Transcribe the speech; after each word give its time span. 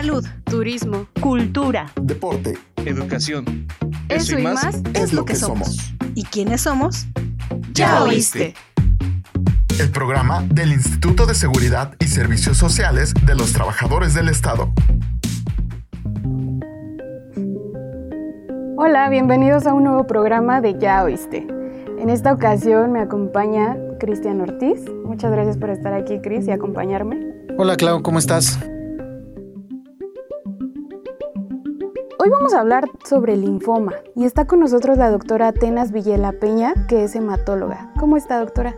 Salud, 0.00 0.24
turismo, 0.44 1.08
cultura, 1.20 1.92
deporte, 2.00 2.56
educación. 2.86 3.66
Eso, 4.08 4.38
y 4.38 4.42
más, 4.42 4.80
es 4.94 5.12
lo 5.12 5.26
que 5.26 5.34
somos. 5.34 5.92
¿Y 6.14 6.24
quiénes 6.24 6.62
somos? 6.62 7.06
Ya 7.74 8.02
oíste. 8.02 8.54
El 9.78 9.90
programa 9.90 10.42
del 10.48 10.72
Instituto 10.72 11.26
de 11.26 11.34
Seguridad 11.34 11.96
y 11.98 12.06
Servicios 12.06 12.56
Sociales 12.56 13.12
de 13.26 13.34
los 13.34 13.52
Trabajadores 13.52 14.14
del 14.14 14.30
Estado. 14.30 14.72
Hola, 18.78 19.10
bienvenidos 19.10 19.66
a 19.66 19.74
un 19.74 19.84
nuevo 19.84 20.06
programa 20.06 20.62
de 20.62 20.78
Ya 20.78 21.04
oíste. 21.04 21.46
En 21.98 22.08
esta 22.08 22.32
ocasión 22.32 22.90
me 22.90 23.00
acompaña 23.00 23.76
Cristian 23.98 24.40
Ortiz. 24.40 24.80
Muchas 25.04 25.30
gracias 25.30 25.58
por 25.58 25.68
estar 25.68 25.92
aquí, 25.92 26.20
Cris, 26.22 26.48
y 26.48 26.52
acompañarme. 26.52 27.20
Hola, 27.58 27.76
Clau, 27.76 28.00
¿cómo 28.00 28.18
estás? 28.18 28.58
Hoy 32.22 32.28
vamos 32.28 32.52
a 32.52 32.60
hablar 32.60 32.84
sobre 33.02 33.34
linfoma 33.34 33.94
y 34.14 34.26
está 34.26 34.46
con 34.46 34.60
nosotros 34.60 34.98
la 34.98 35.10
doctora 35.10 35.48
Atenas 35.48 35.90
Villela 35.90 36.32
Peña, 36.32 36.74
que 36.86 37.04
es 37.04 37.16
hematóloga. 37.16 37.94
¿Cómo 37.98 38.18
está, 38.18 38.38
doctora? 38.38 38.76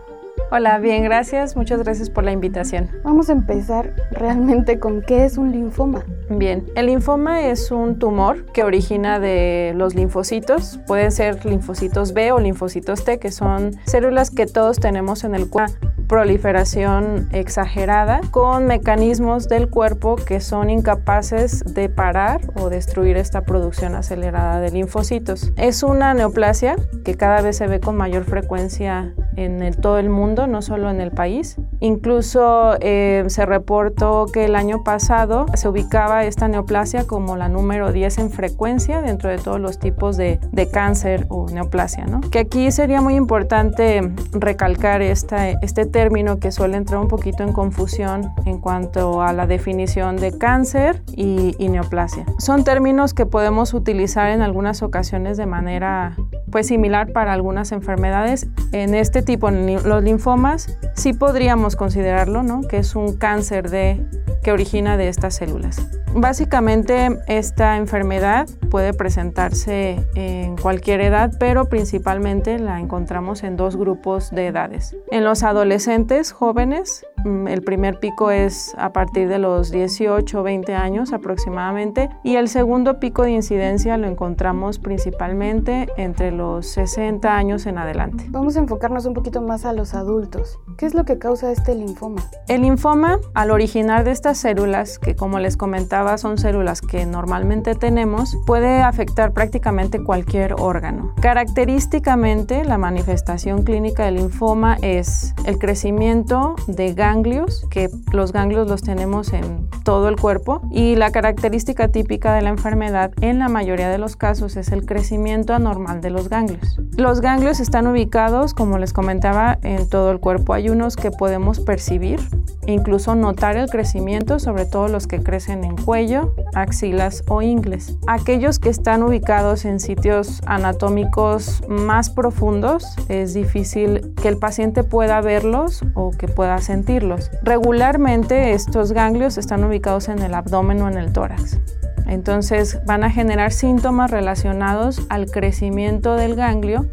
Hola, 0.55 0.77
bien, 0.77 1.03
gracias. 1.03 1.57
Muchas 1.57 1.83
gracias 1.83 2.11
por 2.11 2.25
la 2.25 2.31
invitación. 2.31 2.91
Vamos 3.05 3.31
a 3.31 3.33
empezar 3.33 3.95
realmente 4.11 4.79
con 4.79 5.01
qué 5.01 5.25
es 5.25 5.39
un 5.39 5.51
linfoma. 5.51 6.05
Bien, 6.29 6.67
el 6.75 6.89
linfoma 6.89 7.41
es 7.47 7.71
un 7.71 7.99
tumor 7.99 8.45
que 8.53 8.63
origina 8.63 9.19
de 9.19 9.73
los 9.75 9.95
linfocitos. 9.95 10.79
Pueden 10.87 11.11
ser 11.11 11.43
linfocitos 11.47 12.13
B 12.13 12.33
o 12.33 12.39
linfocitos 12.39 13.03
T, 13.03 13.19
que 13.19 13.33
son 13.33 13.71
células 13.87 14.31
que 14.31 14.45
todos 14.45 14.79
tenemos 14.79 15.25
en 15.25 15.35
el 15.35 15.49
cuerpo 15.49 15.93
proliferación 16.13 17.31
exagerada 17.33 18.21
con 18.31 18.67
mecanismos 18.67 19.49
del 19.49 19.71
cuerpo 19.71 20.17
que 20.17 20.41
son 20.41 20.69
incapaces 20.69 21.65
de 21.65 21.89
parar 21.89 22.43
o 22.55 22.69
destruir 22.69 23.17
esta 23.17 23.45
producción 23.45 23.95
acelerada 23.95 24.61
de 24.61 24.71
linfocitos. 24.71 25.55
Es 25.57 25.83
una 25.83 26.13
neoplasia 26.13 26.77
que 27.03 27.15
cada 27.15 27.41
vez 27.41 27.57
se 27.57 27.67
ve 27.67 27.81
con 27.81 27.97
mayor 27.97 28.25
frecuencia 28.25 29.15
en 29.37 29.73
todo 29.81 29.99
el 29.99 30.09
mundo, 30.09 30.47
no 30.47 30.63
solo 30.63 30.91
en 30.91 31.01
el 31.01 31.11
país. 31.11 31.57
Incluso 31.81 32.77
eh, 32.81 33.25
se 33.29 33.47
reportó 33.47 34.27
que 34.33 34.45
el 34.45 34.55
año 34.55 34.85
pasado 34.85 35.47
se 35.55 35.69
ubicaba 35.69 36.25
esta 36.25 36.49
neoplasia 36.49 37.07
como 37.07 37.37
la 37.37 37.49
número 37.49 37.93
10 37.93 38.19
en 38.19 38.31
frecuencia 38.31 39.03
dentro 39.03 39.31
de 39.31 39.39
todos 39.39 39.61
los 39.61 39.79
tipos 39.79 40.17
de, 40.17 40.39
de 40.53 40.71
cáncer 40.71 41.27
o 41.29 41.47
neoplasia. 41.49 42.05
¿no? 42.07 42.21
Que 42.21 42.41
aquí 42.41 42.71
sería 42.71 43.01
muy 43.01 43.15
importante 43.15 44.13
recalcar 44.33 45.03
esta, 45.03 45.51
este 45.51 45.87
término 45.87 46.39
que 46.39 46.53
suele 46.53 46.77
entrar 46.77 47.01
un 47.01 47.09
poquito 47.09 47.43
en 47.43 47.53
confusión 47.53 48.33
en 48.45 48.59
cuanto 48.61 49.23
a 49.23 49.33
la 49.33 49.47
definición 49.47 50.17
de 50.17 50.37
cáncer 50.37 51.03
y, 51.15 51.57
neoplasia. 51.73 52.27
Son 52.39 52.65
términos 52.65 53.15
que 53.15 53.25
podemos 53.25 53.73
utilizar 53.73 54.29
en 54.31 54.43
algunas 54.43 54.83
ocasiones 54.83 55.39
de 55.39 55.47
manera 55.47 56.17
pues 56.51 56.67
similar 56.67 57.13
para 57.13 57.33
algunas 57.33 57.73
enfermedades. 57.73 58.47
En 58.73 58.95
este 58.95 59.22
tipo, 59.25 59.49
en 59.49 59.89
los 59.89 60.03
linfomas, 60.03 60.79
sí 60.95 61.13
podríamos 61.13 61.77
considerarlo, 61.77 62.43
¿no? 62.43 62.63
Que 62.63 62.79
es 62.79 62.95
un 62.95 63.17
cáncer 63.17 63.71
de, 63.71 64.05
que 64.43 64.53
origina 64.53 64.97
de 64.97 65.09
estas 65.09 65.35
células. 65.35 65.87
Básicamente 66.15 67.09
esta 67.27 67.79
enfermedad 67.79 68.47
puede 68.71 68.93
presentarse 68.93 70.07
en 70.15 70.59
cualquier 70.59 71.01
edad, 71.01 71.33
pero 71.39 71.71
principalmente 71.71 72.59
la 72.59 72.81
encontramos 72.81 73.43
en 73.45 73.57
dos 73.57 73.77
grupos 73.77 74.31
de 74.31 74.49
edades. 74.49 74.95
En 75.11 75.25
los 75.25 75.43
adolescentes 75.43 76.33
jóvenes, 76.33 77.07
mm, 77.25 77.49
el 77.49 77.63
primer 77.63 77.99
pico 77.99 78.31
es 78.31 78.75
a 78.77 78.93
partir 78.93 79.29
de 79.29 79.39
los 79.39 79.71
18 79.71 80.41
o 80.41 80.43
20 80.43 80.75
años 80.75 81.15
aproximadamente 81.15 82.11
y 82.23 82.37
el 82.37 82.49
segundo 82.49 83.01
pico 83.01 83.23
de 83.23 83.31
incidencia 83.31 83.97
lo 83.97 84.07
encontramos 84.07 84.79
principalmente 84.79 85.89
entre 85.97 86.31
los 86.31 86.67
60 86.67 87.35
años 87.35 87.65
en 87.65 87.79
adelante. 87.79 88.27
Vamos 88.29 88.57
a 88.57 88.61
enfocarnos 88.61 89.07
un 89.07 89.12
poquito 89.15 89.41
más 89.41 89.65
a 89.65 89.73
los 89.73 89.95
adultos. 89.95 90.59
¿Qué 90.77 90.87
es 90.87 90.95
lo 90.95 91.05
que 91.05 91.19
causa 91.19 91.53
este 91.53 91.75
linfoma? 91.75 92.23
El 92.49 92.63
linfoma, 92.63 93.19
al 93.35 93.51
originar 93.51 94.05
de 94.05 94.11
estas 94.11 94.39
células, 94.39 94.99
que 94.99 95.15
como 95.15 95.39
les 95.39 95.57
comentaba, 95.57 96.19
son 96.19 96.39
células 96.39 96.81
que 96.81 97.07
normalmente 97.07 97.75
tenemos, 97.75 98.37
puede 98.47 98.83
afectar 98.83 99.33
prácticamente 99.33 100.03
cualquier 100.03 100.55
órgano. 100.59 101.15
Característicamente, 101.21 102.65
la 102.65 102.79
manifestación 102.79 103.63
clínica 103.63 104.05
del 104.05 104.17
linfoma 104.17 104.77
es 104.83 105.35
el 105.45 105.59
crecimiento 105.59 106.55
de 106.67 106.95
ganglios, 106.95 107.67
que 107.71 107.89
los 108.13 108.33
ganglios 108.33 108.69
los 108.69 108.83
tenemos 108.83 109.33
en 109.33 109.69
todo 109.85 110.09
el 110.09 110.17
cuerpo, 110.17 110.63
y 110.71 110.97
la 110.97 111.11
característica 111.11 111.89
típica 111.89 112.35
de 112.35 112.43
la 112.43 112.51
enfermedad 112.51 113.13
en 113.21 113.39
la 113.39 113.49
mayoría 113.49 113.89
de 113.89 113.99
los 113.99 114.17
casos 114.17 114.57
es 114.57 114.71
el 114.73 114.87
crecimiento 114.87 115.55
anormal 115.55 116.01
de 116.01 116.11
los 116.11 116.29
ganglios. 116.29 116.81
Los 116.97 117.21
ganglios 117.21 117.61
están 117.61 117.87
ubicados, 117.87 118.55
como 118.55 118.79
les 118.79 118.93
comentaba, 118.93 119.59
en 119.63 119.89
todo 119.89 120.11
el 120.11 120.21
cuerpo. 120.21 120.55
Hay 120.63 120.71
unos 120.71 120.95
que 120.95 121.11
podemos 121.11 121.59
percibir, 121.59 122.21
incluso 122.69 123.17
notar 123.17 123.57
el 123.57 123.69
crecimiento, 123.69 124.39
sobre 124.39 124.65
todo 124.65 124.87
los 124.87 125.09
que 125.09 125.21
crecen 125.21 125.65
en 125.65 125.75
cuello, 125.75 126.37
axilas 126.55 127.25
o 127.27 127.43
ingles. 127.43 127.97
Aquellos 128.07 128.61
que 128.61 128.69
están 128.69 129.03
ubicados 129.03 129.65
en 129.65 129.81
sitios 129.81 130.41
anatómicos 130.47 131.65
más 131.69 132.11
profundos, 132.11 132.95
es 133.09 133.35
difícil 133.35 134.15
que 134.23 134.29
el 134.29 134.37
paciente 134.37 134.85
pueda 134.85 135.21
verlos 135.21 135.83
o 135.95 136.13
que 136.13 136.29
pueda 136.29 136.59
sentirlos. 136.59 137.33
Regularmente 137.43 138.53
estos 138.53 138.93
ganglios 138.93 139.39
están 139.39 139.65
ubicados 139.65 140.09
en 140.09 140.21
el 140.21 140.33
abdomen 140.33 140.81
o 140.83 140.89
en 140.89 140.97
el 140.97 141.13
tórax. 141.13 141.59
Entonces 142.07 142.79
van 142.87 143.03
a 143.03 143.11
generar 143.11 143.51
síntomas 143.51 144.13
relacionados 144.13 145.05
al 145.09 145.29
crecimiento 145.29 146.15
del 146.15 146.37
ganglio 146.37 146.87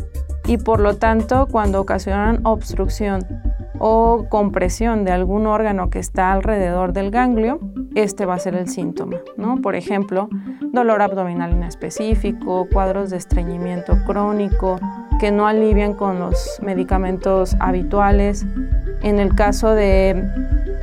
y 0.47 0.57
por 0.57 0.79
lo 0.79 0.95
tanto 0.95 1.47
cuando 1.51 1.79
ocasionan 1.79 2.43
obstrucción 2.43 3.23
o 3.79 4.25
compresión 4.29 5.05
de 5.05 5.11
algún 5.11 5.47
órgano 5.47 5.89
que 5.89 5.99
está 5.99 6.31
alrededor 6.31 6.93
del 6.93 7.11
ganglio, 7.11 7.59
este 7.95 8.25
va 8.25 8.35
a 8.35 8.39
ser 8.39 8.55
el 8.55 8.67
síntoma, 8.67 9.17
¿no? 9.37 9.57
Por 9.61 9.75
ejemplo, 9.75 10.29
dolor 10.71 11.01
abdominal 11.01 11.51
inespecífico, 11.51 12.67
cuadros 12.71 13.09
de 13.09 13.17
estreñimiento 13.17 13.97
crónico 14.05 14.77
que 15.19 15.31
no 15.31 15.47
alivian 15.47 15.93
con 15.93 16.19
los 16.19 16.59
medicamentos 16.61 17.55
habituales. 17.59 18.45
En 19.01 19.19
el 19.19 19.33
caso 19.33 19.71
de 19.71 20.29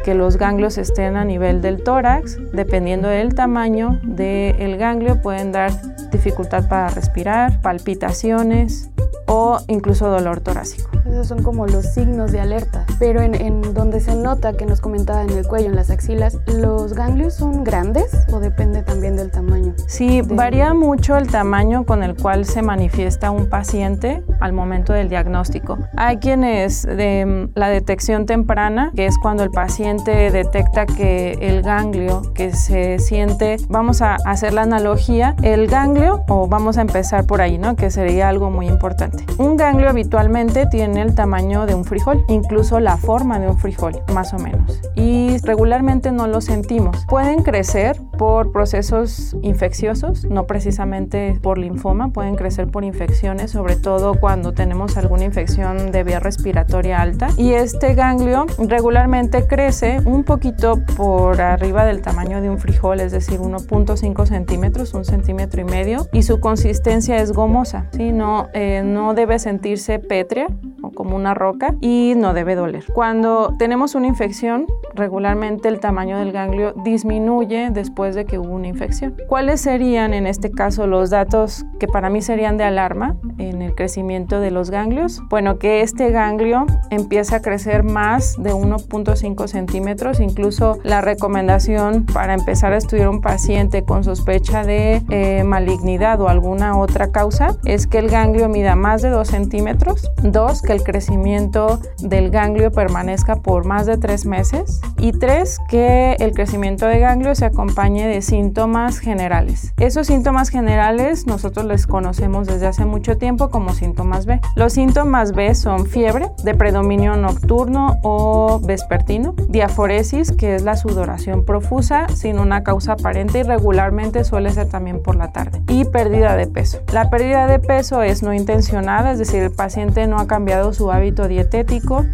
que 0.04 0.14
los 0.14 0.36
ganglios 0.36 0.78
estén 0.78 1.16
a 1.16 1.24
nivel 1.24 1.60
del 1.60 1.82
tórax, 1.82 2.38
dependiendo 2.52 3.08
del 3.08 3.34
tamaño 3.34 3.98
del 4.02 4.76
ganglio, 4.76 5.20
pueden 5.20 5.52
dar 5.52 5.72
dificultad 6.10 6.68
para 6.68 6.88
respirar, 6.88 7.60
palpitaciones, 7.60 8.90
o 9.26 9.58
incluso 9.66 10.08
dolor 10.08 10.40
torácico. 10.40 10.90
Esos 11.06 11.28
son 11.28 11.42
como 11.42 11.66
los 11.66 11.86
signos 11.86 12.32
de 12.32 12.40
alerta. 12.40 12.85
Pero 12.98 13.20
en, 13.20 13.74
donde 13.74 14.00
se 14.00 14.14
nota 14.14 14.54
que 14.54 14.66
nos 14.66 14.80
comentaba 14.80 15.22
en 15.22 15.30
el 15.30 15.46
cuello, 15.46 15.68
en 15.68 15.76
las 15.76 15.90
axilas, 15.90 16.38
¿los 16.46 16.94
ganglios 16.94 17.34
son 17.34 17.64
grandes 17.64 18.12
o 18.32 18.40
depende 18.40 18.82
también 18.82 19.16
del 19.16 19.30
tamaño? 19.30 19.74
Sí, 19.86 20.22
varía 20.22 20.72
mucho 20.74 21.16
el 21.16 21.28
tamaño 21.28 21.84
con 21.84 22.02
el 22.02 22.16
cual 22.16 22.44
se 22.44 22.62
manifiesta 22.62 23.30
un 23.30 23.48
paciente 23.48 24.22
al 24.40 24.52
momento 24.52 24.92
del 24.92 25.08
diagnóstico. 25.08 25.78
Hay 25.96 26.18
quienes 26.18 26.82
de 26.82 27.48
la 27.54 27.68
detección 27.68 28.26
temprana, 28.26 28.92
que 28.94 29.06
es 29.06 29.18
cuando 29.18 29.42
el 29.42 29.50
paciente 29.50 30.30
detecta 30.30 30.86
que 30.86 31.32
el 31.40 31.62
ganglio 31.62 32.22
que 32.34 32.52
se 32.52 32.98
siente, 32.98 33.56
vamos 33.68 34.02
a 34.02 34.16
hacer 34.24 34.52
la 34.52 34.62
analogía, 34.62 35.36
el 35.42 35.66
ganglio, 35.66 36.24
o 36.28 36.46
vamos 36.48 36.78
a 36.78 36.82
empezar 36.82 37.26
por 37.26 37.40
ahí, 37.40 37.58
¿no? 37.58 37.76
Que 37.76 37.90
sería 37.90 38.28
algo 38.28 38.50
muy 38.50 38.68
importante. 38.68 39.24
Un 39.38 39.56
ganglio 39.56 39.88
habitualmente 39.88 40.66
tiene 40.66 41.02
el 41.02 41.14
tamaño 41.14 41.66
de 41.66 41.74
un 41.74 41.84
frijol, 41.84 42.24
incluso 42.28 42.80
la 42.86 42.96
forma 42.96 43.40
de 43.40 43.48
un 43.48 43.58
frijol, 43.58 44.00
más 44.14 44.32
o 44.32 44.38
menos. 44.38 44.80
Y 44.94 45.38
regularmente 45.42 46.12
no 46.12 46.28
lo 46.28 46.40
sentimos. 46.40 47.04
Pueden 47.06 47.42
crecer 47.42 48.00
por 48.16 48.52
procesos 48.52 49.36
infecciosos, 49.42 50.24
no 50.26 50.46
precisamente 50.46 51.36
por 51.42 51.58
linfoma, 51.58 52.10
pueden 52.10 52.36
crecer 52.36 52.68
por 52.68 52.84
infecciones, 52.84 53.50
sobre 53.50 53.74
todo 53.74 54.14
cuando 54.20 54.52
tenemos 54.52 54.96
alguna 54.96 55.24
infección 55.24 55.90
de 55.90 56.04
vía 56.04 56.20
respiratoria 56.20 57.02
alta. 57.02 57.30
Y 57.36 57.54
este 57.54 57.94
ganglio 57.94 58.46
regularmente 58.56 59.48
crece 59.48 59.98
un 60.04 60.22
poquito 60.22 60.76
por 60.96 61.40
arriba 61.40 61.84
del 61.86 62.02
tamaño 62.02 62.40
de 62.40 62.50
un 62.50 62.60
frijol, 62.60 63.00
es 63.00 63.10
decir, 63.10 63.40
1.5 63.40 64.26
centímetros, 64.26 64.94
un 64.94 65.04
centímetro 65.04 65.60
y 65.60 65.64
medio, 65.64 66.06
y 66.12 66.22
su 66.22 66.38
consistencia 66.38 67.16
es 67.16 67.32
gomosa, 67.32 67.88
¿sí? 67.96 68.12
no, 68.12 68.46
eh, 68.54 68.82
no 68.84 69.14
debe 69.14 69.40
sentirse 69.40 69.98
pétrea 69.98 70.46
o 70.82 70.92
como 70.92 71.16
una 71.16 71.34
roca 71.34 71.74
y 71.80 72.14
no 72.16 72.32
debe 72.32 72.54
doler. 72.54 72.75
Cuando 72.92 73.54
tenemos 73.58 73.94
una 73.94 74.06
infección, 74.06 74.66
regularmente 74.94 75.68
el 75.68 75.80
tamaño 75.80 76.18
del 76.18 76.32
ganglio 76.32 76.72
disminuye 76.84 77.70
después 77.70 78.14
de 78.14 78.24
que 78.24 78.38
hubo 78.38 78.54
una 78.54 78.68
infección. 78.68 79.16
¿Cuáles 79.28 79.60
serían 79.60 80.14
en 80.14 80.26
este 80.26 80.50
caso 80.50 80.86
los 80.86 81.10
datos 81.10 81.64
que 81.78 81.88
para 81.88 82.10
mí 82.10 82.22
serían 82.22 82.56
de 82.56 82.64
alarma 82.64 83.16
en 83.38 83.62
el 83.62 83.74
crecimiento 83.74 84.40
de 84.40 84.50
los 84.50 84.70
ganglios? 84.70 85.22
Bueno, 85.28 85.58
que 85.58 85.82
este 85.82 86.10
ganglio 86.10 86.66
empieza 86.90 87.36
a 87.36 87.42
crecer 87.42 87.82
más 87.82 88.36
de 88.42 88.52
1.5 88.52 89.46
centímetros, 89.46 90.20
incluso 90.20 90.78
la 90.82 91.00
recomendación 91.00 92.06
para 92.06 92.34
empezar 92.34 92.72
a 92.72 92.76
estudiar 92.76 93.08
un 93.08 93.20
paciente 93.20 93.84
con 93.84 94.04
sospecha 94.04 94.64
de 94.64 95.02
eh, 95.10 95.44
malignidad 95.44 96.20
o 96.20 96.28
alguna 96.28 96.78
otra 96.78 97.10
causa 97.10 97.56
es 97.64 97.86
que 97.86 97.98
el 97.98 98.08
ganglio 98.08 98.48
mida 98.48 98.76
más 98.76 99.02
de 99.02 99.10
2 99.10 99.26
centímetros, 99.26 100.10
dos, 100.22 100.62
que 100.62 100.72
el 100.72 100.82
crecimiento 100.82 101.80
del 101.98 102.30
ganglio 102.30 102.65
permanezca 102.70 103.36
por 103.36 103.64
más 103.64 103.86
de 103.86 103.96
3 103.96 104.26
meses 104.26 104.80
y 104.98 105.12
tres, 105.12 105.58
que 105.68 106.16
el 106.18 106.32
crecimiento 106.32 106.86
de 106.86 106.98
ganglio 106.98 107.34
se 107.34 107.44
acompañe 107.44 108.06
de 108.06 108.22
síntomas 108.22 108.98
generales. 108.98 109.72
Esos 109.78 110.06
síntomas 110.06 110.48
generales 110.48 111.26
nosotros 111.26 111.66
les 111.66 111.86
conocemos 111.86 112.46
desde 112.46 112.66
hace 112.66 112.84
mucho 112.84 113.18
tiempo 113.18 113.50
como 113.50 113.74
síntomas 113.74 114.26
B. 114.26 114.40
Los 114.54 114.74
síntomas 114.74 115.32
B 115.32 115.54
son 115.54 115.86
fiebre, 115.86 116.30
de 116.44 116.54
predominio 116.54 117.16
nocturno 117.16 117.98
o 118.02 118.60
vespertino, 118.60 119.34
diaforesis, 119.48 120.32
que 120.32 120.54
es 120.54 120.62
la 120.62 120.76
sudoración 120.76 121.44
profusa 121.44 122.06
sin 122.14 122.38
una 122.38 122.62
causa 122.62 122.92
aparente 122.92 123.40
y 123.40 123.42
regularmente 123.42 124.24
suele 124.24 124.50
ser 124.50 124.68
también 124.68 125.02
por 125.02 125.16
la 125.16 125.32
tarde, 125.32 125.62
y 125.68 125.84
pérdida 125.84 126.36
de 126.36 126.46
peso. 126.46 126.80
La 126.92 127.10
pérdida 127.10 127.46
de 127.46 127.58
peso 127.58 128.02
es 128.02 128.22
no 128.22 128.32
intencionada, 128.32 129.12
es 129.12 129.18
decir, 129.18 129.42
el 129.42 129.50
paciente 129.50 130.06
no 130.06 130.18
ha 130.18 130.26
cambiado 130.26 130.72
su 130.72 130.90
hábito 130.90 131.28
dietético, 131.28 132.04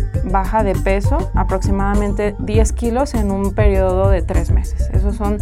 baja 0.42 0.64
de 0.64 0.74
peso 0.74 1.30
aproximadamente 1.34 2.34
10 2.40 2.72
kilos 2.72 3.14
en 3.14 3.30
un 3.30 3.54
periodo 3.54 4.10
de 4.10 4.22
3 4.22 4.50
meses. 4.50 4.90
Esos 4.92 5.14
son 5.14 5.38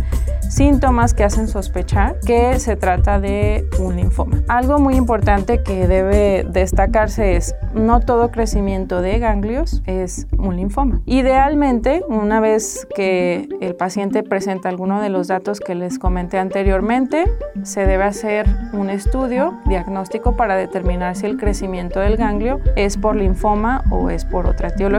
síntomas 0.51 1.15
que 1.15 1.25
hacen 1.25 1.49
sospechar 1.49 2.19
que 2.27 2.59
se 2.59 2.77
trata 2.77 3.19
de 3.19 3.67
un 3.79 3.97
linfoma. 3.97 4.43
Algo 4.49 4.79
muy 4.79 4.97
importante 4.97 5.63
que 5.63 5.87
debe 5.87 6.45
destacarse 6.47 7.37
es 7.37 7.55
no 7.73 8.01
todo 8.01 8.31
crecimiento 8.31 9.01
de 9.01 9.19
ganglios 9.19 9.83
es 9.87 10.27
un 10.37 10.57
linfoma. 10.57 11.01
Idealmente, 11.07 12.03
una 12.09 12.41
vez 12.41 12.87
que 12.95 13.49
el 13.63 13.77
paciente 13.77 14.23
presenta 14.23 14.69
alguno 14.69 15.01
de 15.01 15.09
los 15.09 15.29
datos 15.29 15.61
que 15.61 15.75
les 15.75 15.99
comenté 15.99 16.39
anteriormente, 16.39 17.25
se 17.63 17.87
debe 17.87 18.05
hacer 18.05 18.47
un 18.75 18.91
estudio 18.91 19.55
diagnóstico 19.65 20.37
para 20.37 20.57
determinar 20.57 21.17
si 21.17 21.25
el 21.25 21.39
crecimiento 21.39 22.01
del 22.01 22.19
ganglio 22.19 22.61
es 22.77 22.99
por 22.99 23.17
linfoma 23.17 23.83
o 23.91 24.11
es 24.11 24.27
por 24.27 24.47
otra 24.47 24.69
etiología. 24.69 24.90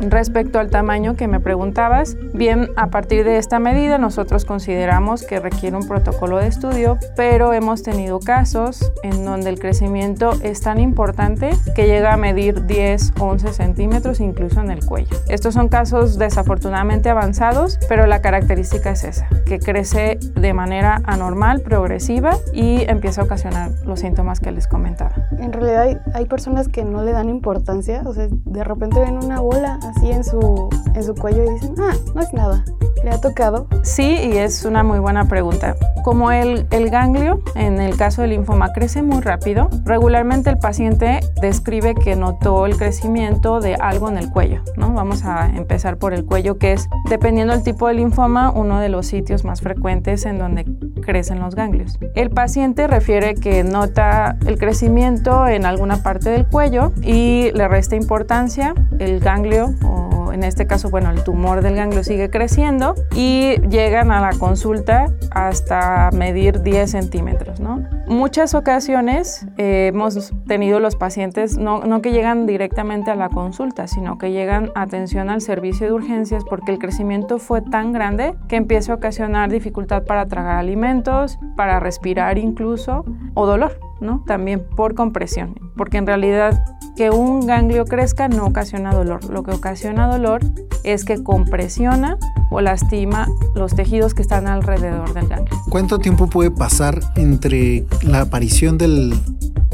Respecto 0.00 0.58
al 0.58 0.70
tamaño 0.70 1.14
que 1.14 1.28
me 1.28 1.40
preguntabas, 1.40 2.16
bien, 2.32 2.70
a 2.76 2.88
partir 2.88 3.24
de 3.24 3.36
esta 3.36 3.58
medida 3.58 3.98
nosotros 3.98 4.46
consideramos 4.46 5.22
que 5.24 5.40
requiere 5.40 5.76
un 5.76 5.86
protocolo 5.86 6.38
de 6.38 6.46
estudio, 6.46 6.98
pero 7.16 7.52
hemos 7.52 7.82
tenido 7.82 8.18
casos 8.18 8.92
en 9.02 9.26
donde 9.26 9.50
el 9.50 9.58
crecimiento 9.58 10.32
es 10.42 10.62
tan 10.62 10.80
importante 10.80 11.50
que 11.74 11.86
llega 11.86 12.14
a 12.14 12.16
medir 12.16 12.64
10, 12.64 13.12
11 13.20 13.52
centímetros 13.52 14.20
incluso 14.20 14.60
en 14.60 14.70
el 14.70 14.84
cuello. 14.84 15.16
Estos 15.28 15.52
son 15.52 15.68
casos 15.68 16.18
desafortunadamente 16.18 17.10
avanzados, 17.10 17.78
pero 17.90 18.06
la 18.06 18.22
característica 18.22 18.90
es 18.90 19.04
esa, 19.04 19.28
que 19.44 19.58
crece 19.58 20.18
de 20.34 20.54
manera 20.54 21.02
anormal, 21.04 21.60
progresiva 21.60 22.38
y 22.54 22.88
empieza 22.88 23.20
a 23.20 23.24
ocasionar 23.24 23.70
los 23.84 24.00
síntomas 24.00 24.40
que 24.40 24.50
les 24.50 24.66
comentaba. 24.66 25.14
En 25.38 25.52
realidad 25.52 25.82
hay, 25.82 25.98
hay 26.14 26.24
personas 26.24 26.68
que 26.68 26.84
no 26.84 27.02
le 27.02 27.12
dan 27.12 27.28
importancia, 27.28 28.02
o 28.06 28.14
sea, 28.14 28.28
de 28.30 28.64
repente 28.64 28.98
ven 28.98 29.25
una 29.26 29.40
bola 29.40 29.78
así 29.82 30.10
en 30.10 30.22
su, 30.22 30.68
en 30.94 31.02
su 31.02 31.14
cuello 31.14 31.44
y 31.44 31.54
dicen, 31.54 31.74
ah, 31.78 31.94
no 32.14 32.20
es 32.20 32.32
nada. 32.32 32.64
¿Le 33.04 33.10
ha 33.10 33.20
tocado? 33.20 33.68
Sí, 33.82 34.02
y 34.02 34.36
es 34.38 34.64
una 34.64 34.82
muy 34.82 34.98
buena 34.98 35.28
pregunta. 35.28 35.76
Como 36.02 36.32
el, 36.32 36.66
el 36.70 36.90
ganglio, 36.90 37.42
en 37.54 37.80
el 37.80 37.96
caso 37.96 38.22
del 38.22 38.30
linfoma, 38.30 38.72
crece 38.72 39.02
muy 39.02 39.20
rápido, 39.20 39.68
regularmente 39.84 40.50
el 40.50 40.58
paciente 40.58 41.20
describe 41.40 41.94
que 41.94 42.16
notó 42.16 42.66
el 42.66 42.76
crecimiento 42.76 43.60
de 43.60 43.74
algo 43.74 44.08
en 44.08 44.18
el 44.18 44.30
cuello. 44.30 44.62
¿no? 44.76 44.92
Vamos 44.92 45.24
a 45.24 45.46
empezar 45.54 45.98
por 45.98 46.14
el 46.14 46.24
cuello, 46.24 46.58
que 46.58 46.72
es, 46.72 46.88
dependiendo 47.08 47.52
del 47.52 47.62
tipo 47.62 47.88
de 47.88 47.94
linfoma, 47.94 48.50
uno 48.50 48.80
de 48.80 48.88
los 48.88 49.06
sitios 49.06 49.44
más 49.44 49.60
frecuentes 49.60 50.24
en 50.24 50.38
donde 50.38 50.64
crecen 51.06 51.40
los 51.40 51.54
ganglios. 51.54 51.98
El 52.14 52.30
paciente 52.30 52.86
refiere 52.86 53.34
que 53.34 53.64
nota 53.64 54.36
el 54.46 54.58
crecimiento 54.58 55.46
en 55.46 55.64
alguna 55.64 56.02
parte 56.02 56.28
del 56.30 56.46
cuello 56.46 56.92
y 57.02 57.50
le 57.52 57.68
resta 57.68 57.96
importancia 57.96 58.74
el 58.98 59.20
ganglio 59.20 59.74
o 59.84 60.05
en 60.36 60.44
este 60.44 60.66
caso, 60.66 60.90
bueno, 60.90 61.10
el 61.10 61.24
tumor 61.24 61.62
del 61.62 61.76
ganglio 61.76 62.04
sigue 62.04 62.28
creciendo 62.28 62.94
y 63.14 63.56
llegan 63.70 64.12
a 64.12 64.20
la 64.20 64.38
consulta 64.38 65.06
hasta 65.30 66.10
medir 66.12 66.60
10 66.60 66.90
centímetros, 66.90 67.58
¿no? 67.58 67.82
Muchas 68.06 68.54
ocasiones 68.54 69.46
eh, 69.56 69.90
hemos 69.92 70.32
tenido 70.46 70.78
los 70.78 70.94
pacientes, 70.94 71.56
no, 71.56 71.80
no 71.80 72.02
que 72.02 72.12
llegan 72.12 72.46
directamente 72.46 73.10
a 73.10 73.14
la 73.14 73.30
consulta, 73.30 73.86
sino 73.86 74.18
que 74.18 74.30
llegan 74.30 74.70
atención 74.74 75.30
al 75.30 75.40
servicio 75.40 75.86
de 75.86 75.94
urgencias 75.94 76.44
porque 76.44 76.70
el 76.70 76.78
crecimiento 76.78 77.38
fue 77.38 77.62
tan 77.62 77.92
grande 77.92 78.34
que 78.46 78.56
empieza 78.56 78.92
a 78.92 78.96
ocasionar 78.96 79.50
dificultad 79.50 80.04
para 80.04 80.26
tragar 80.26 80.58
alimentos, 80.58 81.38
para 81.56 81.80
respirar 81.80 82.36
incluso, 82.36 83.04
o 83.32 83.46
dolor. 83.46 83.78
¿No? 84.00 84.22
También 84.26 84.64
por 84.76 84.94
compresión, 84.94 85.54
porque 85.76 85.98
en 85.98 86.06
realidad 86.06 86.64
que 86.96 87.10
un 87.10 87.46
ganglio 87.46 87.84
crezca 87.84 88.28
no 88.28 88.46
ocasiona 88.46 88.92
dolor. 88.92 89.24
Lo 89.30 89.42
que 89.42 89.52
ocasiona 89.52 90.08
dolor 90.08 90.40
es 90.82 91.04
que 91.04 91.22
compresiona 91.22 92.16
o 92.50 92.60
lastima 92.60 93.28
los 93.54 93.74
tejidos 93.74 94.14
que 94.14 94.22
están 94.22 94.46
alrededor 94.46 95.12
del 95.12 95.28
ganglio. 95.28 95.54
¿Cuánto 95.68 95.98
tiempo 95.98 96.28
puede 96.28 96.50
pasar 96.50 97.00
entre 97.16 97.84
la 98.02 98.22
aparición 98.22 98.78
del, 98.78 99.14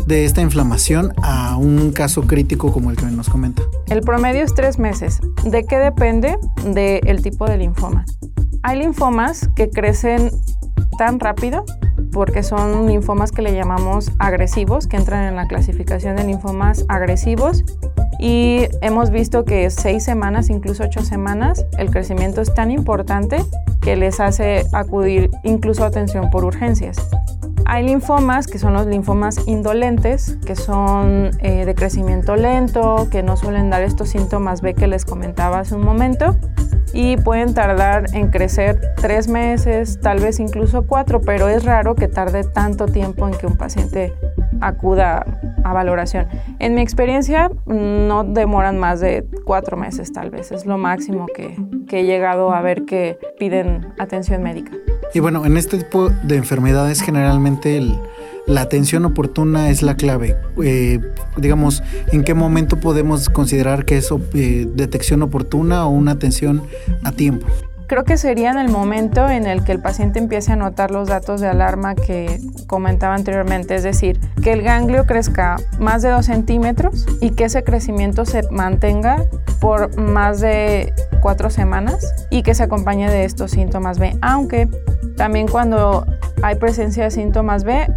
de 0.07 0.25
esta 0.25 0.43
inflamación 0.43 1.13
a 1.23 1.57
un 1.57 1.93
caso 1.93 2.23
crítico 2.23 2.73
como 2.73 2.91
el 2.91 2.97
que 2.97 3.07
nos 3.07 3.29
comenta? 3.29 3.63
El 3.87 4.01
promedio 4.01 4.43
es 4.43 4.55
tres 4.55 4.79
meses. 4.79 5.21
¿De 5.45 5.65
qué 5.65 5.79
depende? 5.79 6.39
Del 6.65 7.23
tipo 7.23 7.47
de 7.47 7.59
linfoma. 7.59 8.05
Hay 8.65 8.79
linfomas 8.79 9.49
que 9.55 9.71
crecen 9.71 10.31
tan 10.99 11.21
rápido 11.21 11.65
porque 12.13 12.43
son 12.43 12.87
linfomas 12.87 13.33
que 13.33 13.43
le 13.43 13.55
llamamos 13.55 14.13
agresivos, 14.19 14.87
que 14.87 14.97
entran 14.97 15.25
en 15.25 15.37
la 15.37 15.49
clasificación 15.49 16.17
de 16.17 16.25
linfomas 16.25 16.85
agresivos. 16.89 17.65
Y 18.19 18.69
hemos 18.83 19.11
visto 19.11 19.45
que 19.45 19.69
seis 19.71 20.05
semanas, 20.05 20.51
incluso 20.51 20.85
ocho 20.85 21.03
semanas, 21.03 21.67
el 21.79 21.91
crecimiento 21.91 22.41
es 22.41 22.55
tan 22.55 22.71
importante 22.71 23.39
que 23.81 23.97
les 23.97 24.21
hace 24.21 24.65
acudir 24.73 25.31
incluso 25.43 25.83
a 25.85 25.89
atención 25.89 26.31
por 26.31 26.45
urgencias. 26.45 26.97
Hay 27.67 27.85
linfomas 27.85 28.47
que 28.47 28.59
son 28.59 28.73
los 28.73 28.87
linfomas 28.87 29.47
indolentes, 29.47 30.37
que 30.45 30.57
son 30.57 31.31
eh, 31.41 31.65
de 31.65 31.75
crecimiento 31.75 32.37
lento, 32.37 33.09
que 33.11 33.23
no 33.23 33.37
suelen 33.37 33.71
dar 33.71 33.83
estos 33.83 34.11
síntomas 34.11 34.61
B 34.61 34.75
que 34.75 34.87
les 34.87 35.05
comentaba 35.05 35.61
hace 35.61 35.75
un 35.75 35.85
momento 35.85 36.37
y 36.93 37.17
pueden 37.17 37.55
tardar 37.55 38.05
en 38.13 38.29
crecer 38.31 38.95
tres 38.97 39.29
meses, 39.29 39.99
tal 40.01 40.21
vez 40.21 40.41
incluso 40.41 40.87
cuatro, 40.87 41.21
pero 41.21 41.49
es 41.49 41.65
raro 41.65 41.95
que 41.95 42.09
tarde 42.09 42.45
tanto 42.45 42.87
tiempo 42.87 43.27
en 43.27 43.35
que 43.35 43.47
un 43.47 43.57
paciente 43.57 44.13
acuda 44.61 45.25
a 45.65 45.73
valoración. 45.73 46.29
En 46.59 46.75
mi 46.75 46.83
experiencia 46.83 47.51
no 47.67 48.25
demoran 48.25 48.79
más 48.79 49.01
de 49.01 49.27
cuatro 49.45 49.77
meses 49.77 50.13
tal 50.13 50.31
vez, 50.31 50.53
es 50.53 50.67
lo 50.67 50.77
máximo 50.77 51.27
que, 51.35 51.57
que 51.89 52.01
he 52.01 52.05
llegado 52.05 52.53
a 52.53 52.61
ver 52.61 52.85
que 52.85 53.19
piden 53.39 53.93
atención 53.99 54.43
médica. 54.43 54.73
Y 55.15 55.21
bueno, 55.21 55.45
en 55.45 55.57
este 55.57 55.79
tipo 55.79 56.09
de 56.09 56.37
enfermedades 56.37 57.03
generalmente 57.03 57.83
la 58.47 58.63
atención 58.63 59.05
oportuna 59.05 59.71
es 59.71 59.83
la 59.83 59.97
clave. 59.97 60.37
Eh, 60.63 61.01
digamos, 61.37 61.83
¿en 62.13 62.25
qué 62.25 62.35
momento 62.35 62.79
podemos 62.79 63.29
considerar 63.29 63.85
que 63.85 63.99
es 63.99 64.09
eh, 64.35 64.67
detección 64.75 65.23
oportuna 65.23 65.87
o 65.87 65.91
una 65.91 66.13
atención 66.13 66.63
a 67.05 67.13
tiempo? 67.13 67.47
Creo 67.93 68.05
que 68.05 68.17
sería 68.17 68.51
en 68.51 68.57
el 68.57 68.71
momento 68.71 69.29
en 69.29 69.47
el 69.47 69.65
que 69.65 69.73
el 69.73 69.79
paciente 69.79 70.19
empiece 70.19 70.51
a 70.51 70.57
notar 70.57 70.91
los 70.91 71.09
datos 71.09 71.43
de 71.43 71.49
alarma 71.49 71.95
que 71.95 72.41
comentaba 72.67 73.15
anteriormente, 73.15 73.75
es 73.75 73.83
decir, 73.83 74.19
que 74.43 74.55
el 74.55 74.63
ganglio 74.63 75.05
crezca 75.05 75.57
más 75.79 76.01
de 76.01 76.09
2 76.09 76.25
centímetros 76.25 77.07
y 77.21 77.33
que 77.33 77.45
ese 77.45 77.65
crecimiento 77.65 78.25
se 78.25 78.49
mantenga 78.51 79.27
por 79.61 79.95
más 79.99 80.41
de 80.41 80.95
4 81.21 81.51
semanas 81.51 82.15
y 82.31 82.43
que 82.43 82.55
se 82.55 82.63
acompañe 82.63 83.11
de 83.11 83.27
estos 83.27 83.51
síntomas 83.51 83.99
B, 83.99 84.17
aunque 84.23 84.71
también 85.19 85.47
cuando 85.47 86.07
hay 86.43 86.55
presencia 86.55 87.05
de 87.05 87.11
síntomas 87.11 87.63
B, 87.63 87.89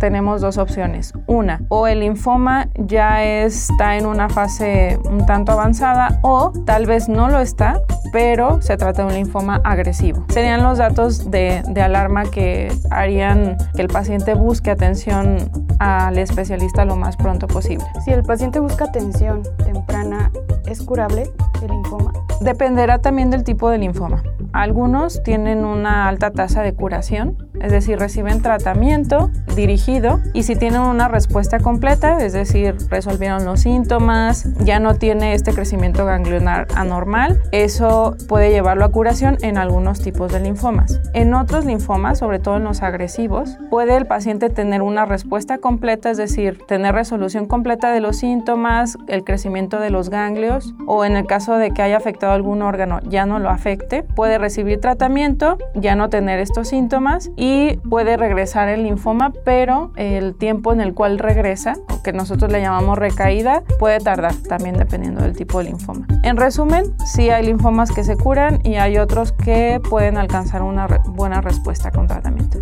tenemos 0.00 0.40
dos 0.40 0.58
opciones. 0.58 1.12
Una, 1.26 1.60
o 1.68 1.86
el 1.86 2.00
linfoma 2.00 2.68
ya 2.74 3.24
está 3.24 3.96
en 3.96 4.06
una 4.06 4.28
fase 4.28 4.98
un 5.04 5.26
tanto 5.26 5.52
avanzada 5.52 6.18
o 6.22 6.52
tal 6.64 6.86
vez 6.86 7.08
no 7.08 7.28
lo 7.28 7.40
está, 7.40 7.80
pero 8.12 8.60
se 8.62 8.76
trata 8.76 9.02
de 9.02 9.08
un 9.08 9.14
linfoma 9.14 9.60
agresivo. 9.64 10.24
Serían 10.28 10.62
los 10.62 10.78
datos 10.78 11.30
de, 11.30 11.62
de 11.68 11.82
alarma 11.82 12.24
que 12.24 12.72
harían 12.90 13.56
que 13.74 13.82
el 13.82 13.88
paciente 13.88 14.34
busque 14.34 14.70
atención 14.70 15.50
al 15.78 16.18
especialista 16.18 16.84
lo 16.84 16.96
más 16.96 17.16
pronto 17.16 17.46
posible. 17.46 17.84
Si 18.04 18.12
el 18.12 18.22
paciente 18.22 18.60
busca 18.60 18.84
atención 18.84 19.42
temprana, 19.64 20.30
¿es 20.66 20.82
curable 20.82 21.24
el 21.62 21.68
linfoma? 21.68 21.93
Dependerá 22.40 22.98
también 22.98 23.30
del 23.30 23.44
tipo 23.44 23.70
de 23.70 23.78
linfoma. 23.78 24.22
Algunos 24.52 25.22
tienen 25.24 25.64
una 25.64 26.08
alta 26.08 26.30
tasa 26.30 26.62
de 26.62 26.74
curación, 26.74 27.36
es 27.60 27.72
decir, 27.72 27.98
reciben 27.98 28.40
tratamiento 28.40 29.30
dirigido 29.56 30.20
y 30.32 30.44
si 30.44 30.54
tienen 30.54 30.82
una 30.82 31.08
respuesta 31.08 31.58
completa, 31.58 32.18
es 32.24 32.32
decir, 32.34 32.76
resolvieron 32.88 33.44
los 33.44 33.62
síntomas, 33.62 34.46
ya 34.60 34.78
no 34.78 34.94
tiene 34.94 35.34
este 35.34 35.52
crecimiento 35.52 36.04
ganglionar 36.04 36.68
anormal, 36.76 37.42
eso 37.50 38.16
puede 38.28 38.50
llevarlo 38.50 38.84
a 38.84 38.90
curación 38.90 39.38
en 39.42 39.58
algunos 39.58 40.00
tipos 40.00 40.32
de 40.32 40.40
linfomas. 40.40 41.00
En 41.14 41.34
otros 41.34 41.64
linfomas, 41.64 42.18
sobre 42.18 42.38
todo 42.38 42.58
en 42.58 42.64
los 42.64 42.82
agresivos, 42.82 43.58
puede 43.70 43.96
el 43.96 44.06
paciente 44.06 44.50
tener 44.50 44.82
una 44.82 45.04
respuesta 45.04 45.58
completa, 45.58 46.10
es 46.10 46.16
decir, 46.16 46.60
tener 46.68 46.94
resolución 46.94 47.46
completa 47.46 47.92
de 47.92 48.00
los 48.00 48.18
síntomas, 48.18 48.98
el 49.08 49.24
crecimiento 49.24 49.80
de 49.80 49.90
los 49.90 50.10
ganglios 50.10 50.74
o 50.86 51.04
en 51.04 51.16
el 51.16 51.26
caso 51.26 51.56
de 51.56 51.72
que 51.72 51.82
haya 51.82 51.98
afectado 52.24 52.32
algún 52.32 52.62
órgano 52.62 53.00
ya 53.08 53.26
no 53.26 53.38
lo 53.38 53.50
afecte, 53.50 54.02
puede 54.02 54.38
recibir 54.38 54.80
tratamiento, 54.80 55.58
ya 55.74 55.94
no 55.94 56.08
tener 56.08 56.38
estos 56.38 56.68
síntomas 56.68 57.30
y 57.36 57.76
puede 57.88 58.16
regresar 58.16 58.68
el 58.68 58.84
linfoma, 58.84 59.32
pero 59.44 59.92
el 59.96 60.34
tiempo 60.36 60.72
en 60.72 60.80
el 60.80 60.94
cual 60.94 61.18
regresa, 61.18 61.74
que 62.02 62.12
nosotros 62.12 62.50
le 62.50 62.60
llamamos 62.60 62.98
recaída, 62.98 63.62
puede 63.78 64.00
tardar 64.00 64.34
también 64.48 64.76
dependiendo 64.76 65.22
del 65.22 65.36
tipo 65.36 65.58
de 65.58 65.64
linfoma. 65.64 66.06
En 66.22 66.36
resumen, 66.36 66.94
sí 67.06 67.30
hay 67.30 67.44
linfomas 67.44 67.90
que 67.92 68.04
se 68.04 68.16
curan 68.16 68.60
y 68.64 68.76
hay 68.76 68.98
otros 68.98 69.32
que 69.32 69.80
pueden 69.90 70.16
alcanzar 70.16 70.62
una 70.62 70.86
buena 71.06 71.40
respuesta 71.40 71.90
con 71.90 72.06
tratamiento. 72.06 72.58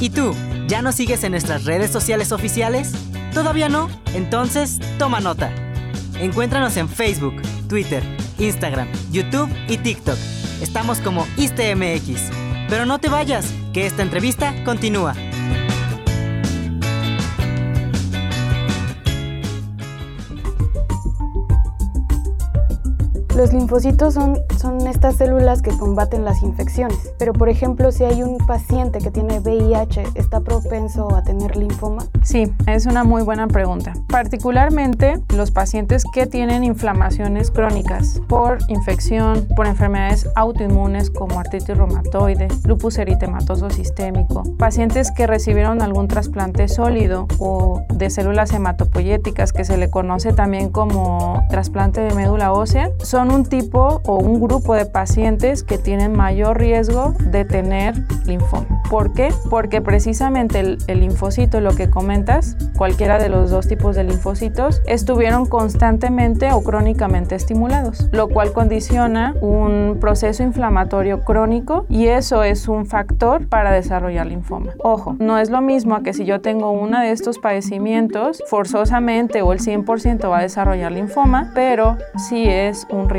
¿Y 0.00 0.10
tú? 0.10 0.32
¿Ya 0.68 0.82
nos 0.82 0.96
sigues 0.96 1.24
en 1.24 1.32
nuestras 1.32 1.64
redes 1.64 1.90
sociales 1.90 2.32
oficiales? 2.32 2.92
¿Todavía 3.36 3.68
no? 3.68 3.90
Entonces, 4.14 4.78
toma 4.98 5.20
nota. 5.20 5.52
Encuéntranos 6.18 6.74
en 6.78 6.88
Facebook, 6.88 7.34
Twitter, 7.68 8.02
Instagram, 8.38 8.88
YouTube 9.12 9.54
y 9.68 9.76
TikTok. 9.76 10.16
Estamos 10.62 11.00
como 11.00 11.26
ISTMX. 11.36 12.30
Pero 12.70 12.86
no 12.86 12.98
te 12.98 13.10
vayas, 13.10 13.52
que 13.74 13.84
esta 13.84 14.02
entrevista 14.02 14.54
continúa. 14.64 15.14
Los 23.36 23.52
linfocitos 23.52 24.14
son, 24.14 24.38
son 24.58 24.86
estas 24.86 25.16
células 25.16 25.60
que 25.60 25.70
combaten 25.76 26.24
las 26.24 26.42
infecciones, 26.42 27.12
pero 27.18 27.34
por 27.34 27.50
ejemplo 27.50 27.92
si 27.92 28.04
hay 28.04 28.22
un 28.22 28.38
paciente 28.38 28.98
que 28.98 29.10
tiene 29.10 29.40
VIH, 29.40 30.04
¿está 30.14 30.40
propenso 30.40 31.14
a 31.14 31.22
tener 31.22 31.54
linfoma? 31.54 32.06
Sí, 32.22 32.50
es 32.66 32.86
una 32.86 33.04
muy 33.04 33.22
buena 33.22 33.46
pregunta. 33.46 33.92
Particularmente 34.08 35.20
los 35.36 35.50
pacientes 35.50 36.04
que 36.14 36.26
tienen 36.26 36.64
inflamaciones 36.64 37.50
crónicas 37.50 38.22
por 38.26 38.56
infección, 38.68 39.46
por 39.54 39.66
enfermedades 39.66 40.26
autoinmunes 40.34 41.10
como 41.10 41.38
artritis 41.38 41.76
reumatoide, 41.76 42.48
lupus 42.64 42.96
eritematoso 42.96 43.68
sistémico, 43.68 44.44
pacientes 44.56 45.12
que 45.12 45.26
recibieron 45.26 45.82
algún 45.82 46.08
trasplante 46.08 46.68
sólido 46.68 47.26
o 47.38 47.82
de 47.92 48.08
células 48.08 48.54
hematopoyéticas 48.54 49.52
que 49.52 49.66
se 49.66 49.76
le 49.76 49.90
conoce 49.90 50.32
también 50.32 50.70
como 50.70 51.44
trasplante 51.50 52.00
de 52.00 52.14
médula 52.14 52.54
ósea, 52.54 52.88
son 53.02 53.25
un 53.30 53.44
tipo 53.44 54.00
o 54.04 54.16
un 54.16 54.40
grupo 54.40 54.74
de 54.74 54.86
pacientes 54.86 55.62
que 55.62 55.78
tienen 55.78 56.12
mayor 56.12 56.58
riesgo 56.58 57.14
de 57.20 57.44
tener 57.44 57.94
linfoma. 58.26 58.82
¿Por 58.88 59.12
qué? 59.12 59.32
Porque 59.50 59.80
precisamente 59.80 60.60
el, 60.60 60.78
linfocito, 61.00 61.60
lo 61.60 61.74
que 61.74 61.90
comentas, 61.90 62.56
cualquiera 62.76 63.18
de 63.18 63.28
los 63.28 63.50
dos 63.50 63.66
tipos 63.66 63.96
de 63.96 64.04
linfocitos, 64.04 64.80
estuvieron 64.86 65.46
constantemente 65.46 66.52
o 66.52 66.62
crónicamente 66.62 67.34
estimulados, 67.34 68.08
lo 68.12 68.28
cual 68.28 68.52
condiciona 68.52 69.34
un 69.40 69.98
proceso 70.00 70.42
inflamatorio 70.42 71.24
crónico 71.24 71.86
y 71.88 72.06
eso 72.06 72.44
es 72.44 72.68
un 72.68 72.86
factor 72.86 73.48
para 73.48 73.72
desarrollar 73.72 74.26
linfoma. 74.26 74.72
Ojo, 74.78 75.16
no 75.18 75.38
es 75.38 75.50
lo 75.50 75.60
mismo 75.60 76.02
que 76.02 76.12
si 76.12 76.24
yo 76.24 76.40
tengo 76.40 76.70
uno 76.70 77.00
de 77.00 77.10
estos 77.10 77.38
padecimientos, 77.38 78.42
forzosamente 78.46 79.42
o 79.42 79.52
el 79.52 79.58
100% 79.58 80.30
va 80.30 80.38
a 80.38 80.42
desarrollar 80.42 80.92
linfoma, 80.92 81.50
pero 81.54 81.96
sí 82.16 82.44
es 82.48 82.86
un 82.90 83.08
riesgo 83.08 83.15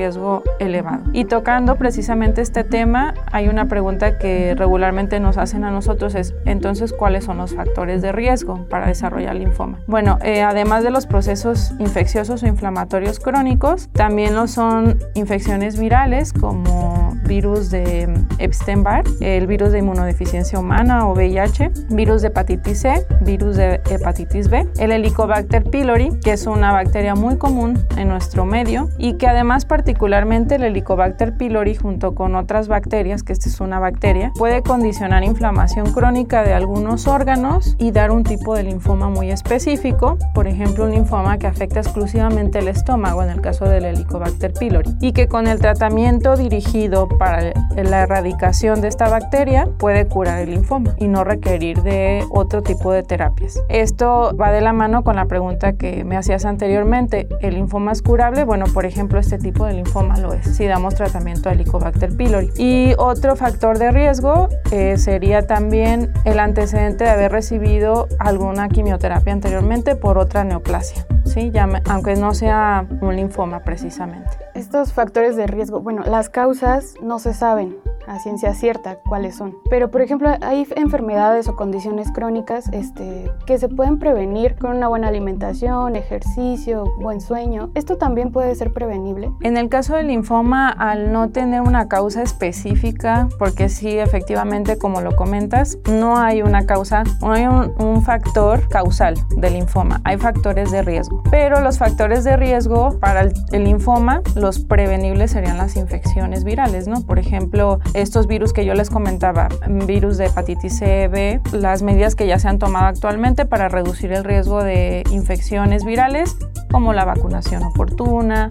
elevado. 0.60 1.04
Y 1.13 1.25
tocando 1.25 1.75
precisamente 1.75 2.42
este 2.42 2.63
tema, 2.63 3.13
hay 3.32 3.48
una 3.48 3.68
pregunta 3.68 4.18
que 4.18 4.56
regularmente 4.56 5.20
nos 5.20 5.38
hacen 5.38 5.63
a 5.63 5.72
nosotros 5.72 6.16
es, 6.16 6.34
entonces, 6.46 6.94
¿cuáles 6.94 7.25
son 7.25 7.38
los 7.38 7.56
factores 7.56 8.01
de 8.01 8.12
riesgo 8.12 8.66
para 8.70 8.88
desarrollar 8.88 9.36
linfoma? 9.36 9.80
Bueno, 9.88 10.18
eh, 10.24 10.42
además 10.44 10.84
de 10.84 10.92
los 10.92 11.06
procesos 11.06 11.74
infecciosos 11.80 12.44
o 12.44 12.48
inflamatorios 12.48 13.20
crónicos, 13.20 13.89
también 13.92 14.36
lo 14.36 14.48
son 14.48 15.00
infecciones 15.13 15.80
virales 15.80 16.34
como 16.34 16.97
virus 17.27 17.69
de 17.69 18.12
Epstein-Barr, 18.39 19.03
el 19.22 19.48
virus 19.48 19.72
de 19.72 19.79
inmunodeficiencia 19.79 20.60
humana 20.60 21.07
o 21.07 21.13
VIH, 21.13 21.72
virus 21.89 22.22
de 22.22 22.29
hepatitis 22.29 22.79
C, 22.79 23.05
virus 23.22 23.57
de 23.57 23.81
hepatitis 23.89 24.50
B, 24.50 24.67
el 24.79 24.91
Helicobacter 24.91 25.63
pylori, 25.63 26.10
que 26.24 26.34
es 26.34 26.48
una 26.48 26.72
bacteria 26.72 27.15
muy 27.15 27.38
común 27.38 27.79
en 27.98 28.07
nuestro 28.07 28.46
medio 28.46 28.89
y 28.98 29.13
que 29.13 29.27
además 29.27 29.65
particularmente 29.65 30.55
el 30.55 30.63
Helicobacter 30.63 31.38
pylori 31.38 31.75
junto 31.75 32.15
con 32.15 32.36
otras 32.36 32.67
bacterias, 32.67 33.24
que 33.24 33.34
esta 33.34 33.50
es 33.50 33.60
una 33.60 33.79
bacteria, 33.79 34.31
puede 34.38 34.63
condicionar 34.63 35.24
inflamación 35.24 35.91
crónica 35.93 36.43
de 36.43 36.53
algunos 36.53 37.07
órganos 37.07 37.75
y 37.77 37.91
dar 37.91 38.12
un 38.12 38.24
tipo 38.24 38.55
de 38.55 38.63
linfoma 38.63 39.10
muy 39.10 39.31
específico, 39.31 40.17
por 40.34 40.48
ejemplo 40.48 40.86
un 40.86 40.91
linfoma 40.91 41.38
que 41.38 41.48
afecta 41.48 41.79
exclusivamente 41.79 42.60
el 42.60 42.67
estómago 42.67 43.24
en 43.24 43.29
el 43.29 43.41
caso 43.41 43.65
del 43.65 43.86
Helicobacter 43.86 44.53
pylori 44.53 44.96
y 45.01 45.12
que 45.12 45.27
con 45.27 45.48
el 45.48 45.60
tratamiento 45.60 46.36
dirigido 46.36 47.07
para 47.18 47.54
la 47.76 48.02
erradicación 48.02 48.82
de 48.82 48.88
esta 48.88 49.10
bacteria 49.10 49.68
puede 49.78 50.08
curar 50.08 50.40
el 50.40 50.52
linfoma 50.52 50.96
y 50.98 51.08
no 51.08 51.24
requerir 51.24 51.82
de 51.84 52.26
otro 52.30 52.64
tipo 52.64 52.92
de 52.92 53.04
terapias. 53.04 53.60
Esto 53.70 54.36
va 54.40 54.52
de 54.52 54.62
la 54.62 54.74
mano 54.74 55.04
con 55.04 55.16
la 55.16 55.26
pregunta 55.26 55.74
que 55.74 56.04
me 56.04 56.18
hacías 56.18 56.46
anteriormente, 56.46 57.28
¿el 57.42 57.56
linfoma 57.56 57.92
es 57.92 58.02
curable? 58.02 58.44
Bueno, 58.44 58.66
por 58.74 58.86
ejemplo, 58.86 59.20
este 59.20 59.38
tipo 59.38 59.66
de 59.66 59.74
linfoma 59.74 60.18
lo 60.18 60.34
es 60.34 60.56
si 60.56 60.66
damos 60.66 60.96
tratamiento 60.96 61.50
a 61.50 61.54
Helicobacter 61.54 62.16
pylori. 62.16 62.50
Y 62.58 62.94
otro 62.98 63.36
factor 63.36 63.78
de 63.78 63.92
riesgo 63.92 64.50
eh, 64.72 64.98
sería 64.98 65.46
también 65.46 66.12
el 66.26 66.40
antecedente 66.40 67.04
de 67.04 67.10
haber 67.10 67.32
recibido 67.32 68.08
alguna 68.20 68.70
quimioterapia 68.70 69.34
anteriormente 69.34 69.96
por 69.96 70.18
otra 70.18 70.44
neoplasia, 70.44 71.06
¿sí? 71.26 71.52
Aunque 71.90 72.16
no 72.16 72.34
sea 72.34 72.86
un 73.02 73.16
linfoma 73.16 73.64
precisamente. 73.64 74.47
Estos 74.58 74.92
factores 74.92 75.36
de 75.36 75.46
riesgo, 75.46 75.82
bueno, 75.82 76.02
las 76.04 76.30
causas 76.30 76.96
no 77.00 77.20
se 77.20 77.36
saben 77.36 77.78
a 78.08 78.20
ciencia 78.20 78.54
cierta 78.54 79.00
cuáles 79.08 79.36
son. 79.36 79.58
Pero, 79.70 79.92
por 79.92 80.02
ejemplo, 80.02 80.30
hay 80.42 80.66
enfermedades 80.76 81.48
o 81.48 81.56
condiciones 81.56 82.12
crónicas 82.12 82.70
este, 82.72 83.30
que 83.46 83.58
se 83.58 83.70
pueden 83.70 84.00
prevenir 84.00 84.56
con 84.56 84.76
una 84.76 84.88
buena 84.88 85.10
alimentación, 85.10 85.96
ejercicio, 85.96 86.86
buen 87.00 87.22
sueño. 87.22 87.70
¿Esto 87.76 87.98
también 87.98 88.32
puede 88.32 88.56
ser 88.56 88.74
prevenible? 88.74 89.32
En 89.42 89.58
el 89.58 89.70
caso 89.70 89.96
del 89.96 90.08
linfoma, 90.08 90.70
al 90.70 91.12
no 91.12 91.30
tener 91.30 91.62
una 91.62 91.88
causa 91.88 92.24
específica, 92.24 93.28
porque 93.38 93.70
sí, 93.70 93.98
efectivamente, 94.00 94.78
como 94.78 95.02
lo 95.02 95.16
comentas, 95.16 95.78
no 95.92 96.18
hay 96.18 96.42
una 96.42 96.66
causa, 96.66 97.04
no 97.22 97.34
hay 97.34 97.46
un, 97.46 97.68
factor 98.08 98.68
causal 98.70 99.16
del 99.36 99.54
linfoma, 99.54 100.02
hay 100.06 100.18
factores 100.18 100.72
de 100.72 100.82
riesgo. 100.82 101.24
Pero 101.30 101.60
los 101.62 101.78
factores 101.78 102.24
de 102.24 102.38
riesgo 102.38 102.98
para 103.00 103.22
el, 103.22 103.64
linfoma, 103.64 104.22
prevenibles 104.60 105.32
serían 105.32 105.58
las 105.58 105.75
infecciones 105.75 106.44
virales, 106.44 106.88
¿no? 106.88 107.01
Por 107.01 107.20
ejemplo, 107.20 107.80
estos 107.94 108.27
virus 108.27 108.54
que 108.54 108.66
yo 108.66 108.74
les 108.74 108.89
comentaba, 108.89 109.50
virus 109.68 110.18
de 110.18 110.27
hepatitis 110.27 110.77
C, 110.77 111.08
B, 111.08 111.42
las 111.51 111.82
medidas 111.82 112.16
que 112.16 112.27
ya 112.27 112.39
se 112.39 112.48
han 112.48 112.60
tomado 112.60 112.88
actualmente 112.88 113.46
para 113.46 113.68
reducir 113.68 114.12
el 114.13 114.24
riesgo 114.24 114.63
de 114.63 115.04
infecciones 115.12 115.84
virales, 115.84 116.38
como 116.72 116.94
la 116.94 117.06
vacunación 117.06 117.63
oportuna, 117.63 118.50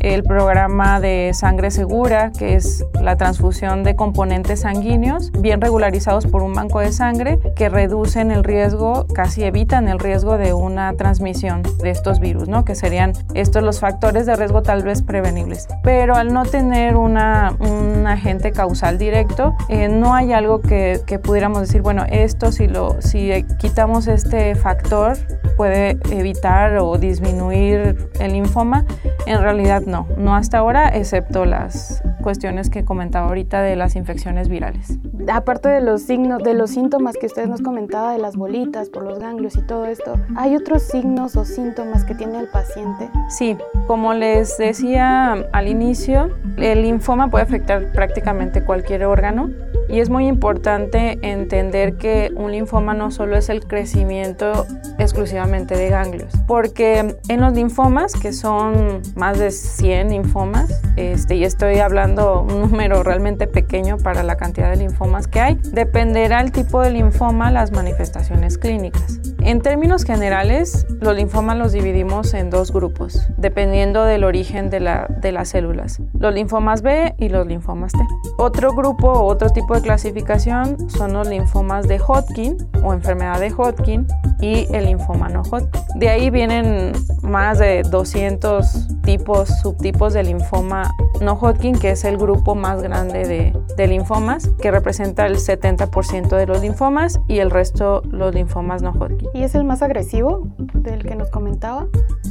el 0.00 0.22
programa 0.22 1.00
de 1.00 1.32
sangre 1.34 1.70
segura, 1.70 2.30
que 2.30 2.54
es 2.54 2.84
la 3.00 3.16
transfusión 3.16 3.82
de 3.82 3.96
componentes 3.96 4.60
sanguíneos 4.60 5.32
bien 5.32 5.60
regularizados 5.60 6.26
por 6.26 6.42
un 6.42 6.54
banco 6.54 6.80
de 6.80 6.92
sangre 6.92 7.38
que 7.56 7.68
reducen 7.68 8.30
el 8.30 8.44
riesgo, 8.44 9.06
casi 9.14 9.44
evitan 9.44 9.88
el 9.88 9.98
riesgo 9.98 10.38
de 10.38 10.52
una 10.52 10.92
transmisión 10.94 11.62
de 11.82 11.90
estos 11.90 12.20
virus, 12.20 12.48
¿no? 12.48 12.64
que 12.64 12.74
serían 12.74 13.12
estos 13.34 13.62
los 13.62 13.80
factores 13.80 14.26
de 14.26 14.36
riesgo 14.36 14.62
tal 14.62 14.82
vez 14.82 15.02
prevenibles. 15.02 15.35
Pero 15.82 16.14
al 16.14 16.32
no 16.32 16.44
tener 16.44 16.96
una, 16.96 17.54
un 17.58 18.06
agente 18.06 18.52
causal 18.52 18.98
directo, 18.98 19.54
eh, 19.68 19.88
no 19.88 20.14
hay 20.14 20.32
algo 20.32 20.60
que, 20.60 21.00
pudiéramos 21.22 21.60
decir, 21.60 21.82
bueno, 21.82 22.04
esto 22.08 22.52
si, 22.52 22.68
si 23.00 23.44
quitamos 23.58 24.06
este 24.06 24.54
factor 24.54 25.16
puede 25.56 25.98
evitar 26.10 26.76
o 26.78 26.98
disminuir 26.98 28.10
el 28.20 28.32
linfoma. 28.32 28.84
En 29.26 29.40
realidad 29.40 29.82
no, 29.86 30.06
no 30.16 30.36
hasta 30.36 30.58
ahora, 30.58 30.88
excepto 30.88 31.44
las 31.44 32.02
cuestiones 32.26 32.70
que 32.70 32.84
comentaba 32.84 33.28
ahorita 33.28 33.62
de 33.62 33.76
las 33.76 33.94
infecciones 33.94 34.48
virales. 34.48 34.98
Aparte 35.32 35.68
de 35.68 35.80
los 35.80 36.02
signos, 36.02 36.42
de 36.42 36.54
los 36.54 36.70
síntomas 36.72 37.16
que 37.16 37.26
usted 37.26 37.46
nos 37.46 37.62
comentaba 37.62 38.14
de 38.14 38.18
las 38.18 38.34
bolitas 38.34 38.88
por 38.88 39.04
los 39.04 39.20
ganglios 39.20 39.54
y 39.54 39.62
todo 39.62 39.86
esto, 39.86 40.14
¿hay 40.34 40.56
otros 40.56 40.82
signos 40.82 41.36
o 41.36 41.44
síntomas 41.44 42.04
que 42.04 42.16
tiene 42.16 42.40
el 42.40 42.48
paciente? 42.48 43.08
Sí, 43.28 43.56
como 43.86 44.12
les 44.12 44.58
decía 44.58 45.34
al 45.52 45.68
inicio, 45.68 46.30
el 46.56 46.82
linfoma 46.82 47.30
puede 47.30 47.44
afectar 47.44 47.92
prácticamente 47.92 48.64
cualquier 48.64 49.04
órgano 49.04 49.48
y 49.88 50.00
es 50.00 50.10
muy 50.10 50.26
importante 50.26 51.18
entender 51.22 51.96
que 51.96 52.32
un 52.34 52.52
linfoma 52.52 52.94
no 52.94 53.10
solo 53.10 53.36
es 53.36 53.48
el 53.48 53.66
crecimiento 53.66 54.66
exclusivamente 54.98 55.76
de 55.76 55.88
ganglios, 55.90 56.32
porque 56.46 57.16
en 57.28 57.40
los 57.40 57.52
linfomas, 57.52 58.14
que 58.14 58.32
son 58.32 59.02
más 59.14 59.38
de 59.38 59.50
100 59.50 60.10
linfomas, 60.10 60.82
este, 60.96 61.36
y 61.36 61.44
estoy 61.44 61.78
hablando 61.78 62.42
un 62.42 62.60
número 62.70 63.02
realmente 63.02 63.46
pequeño 63.46 63.98
para 63.98 64.22
la 64.22 64.36
cantidad 64.36 64.70
de 64.70 64.76
linfomas 64.76 65.28
que 65.28 65.40
hay, 65.40 65.58
dependerá 65.72 66.40
el 66.40 66.52
tipo 66.52 66.80
de 66.80 66.90
linfoma 66.90 67.50
las 67.50 67.72
manifestaciones 67.72 68.58
clínicas. 68.58 69.20
En 69.46 69.60
términos 69.60 70.02
generales, 70.02 70.88
los 70.98 71.14
linfomas 71.14 71.56
los 71.56 71.70
dividimos 71.70 72.34
en 72.34 72.50
dos 72.50 72.72
grupos, 72.72 73.28
dependiendo 73.36 74.04
del 74.04 74.24
origen 74.24 74.70
de, 74.70 74.80
la, 74.80 75.06
de 75.20 75.30
las 75.30 75.50
células, 75.50 76.02
los 76.18 76.34
linfomas 76.34 76.82
B 76.82 77.14
y 77.16 77.28
los 77.28 77.46
linfomas 77.46 77.92
T. 77.92 77.98
Otro 78.38 78.72
grupo 78.72 79.08
o 79.08 79.26
otro 79.26 79.50
tipo 79.50 79.74
de 79.74 79.82
clasificación 79.82 80.90
son 80.90 81.12
los 81.12 81.28
linfomas 81.28 81.86
de 81.86 82.00
Hodgkin 82.00 82.56
o 82.82 82.92
enfermedad 82.92 83.38
de 83.38 83.52
Hodgkin 83.52 84.08
y 84.40 84.66
el 84.74 84.86
linfoma 84.86 85.28
no 85.28 85.42
Hodgkin. 85.42 85.80
De 85.94 86.08
ahí 86.08 86.28
vienen 86.30 86.92
más 87.22 87.60
de 87.60 87.82
200 87.82 89.00
tipos, 89.02 89.48
subtipos 89.60 90.12
de 90.12 90.24
linfoma 90.24 90.92
no 91.20 91.34
Hodgkin, 91.34 91.78
que 91.78 91.92
es 91.92 92.04
el 92.04 92.18
grupo 92.18 92.56
más 92.56 92.82
grande 92.82 93.24
de, 93.24 93.56
de 93.76 93.86
linfomas, 93.86 94.48
que 94.60 94.72
representa 94.72 95.24
el 95.26 95.36
70% 95.36 96.36
de 96.36 96.46
los 96.46 96.60
linfomas 96.60 97.20
y 97.28 97.38
el 97.38 97.52
resto 97.52 98.02
los 98.10 98.34
linfomas 98.34 98.82
no 98.82 98.90
Hodgkin. 98.90 99.28
¿Y 99.36 99.42
es 99.42 99.54
el 99.54 99.64
más 99.64 99.82
agresivo 99.82 100.48
del 100.72 101.04
que 101.04 101.14
nos 101.14 101.28
comentaba? 101.28 101.88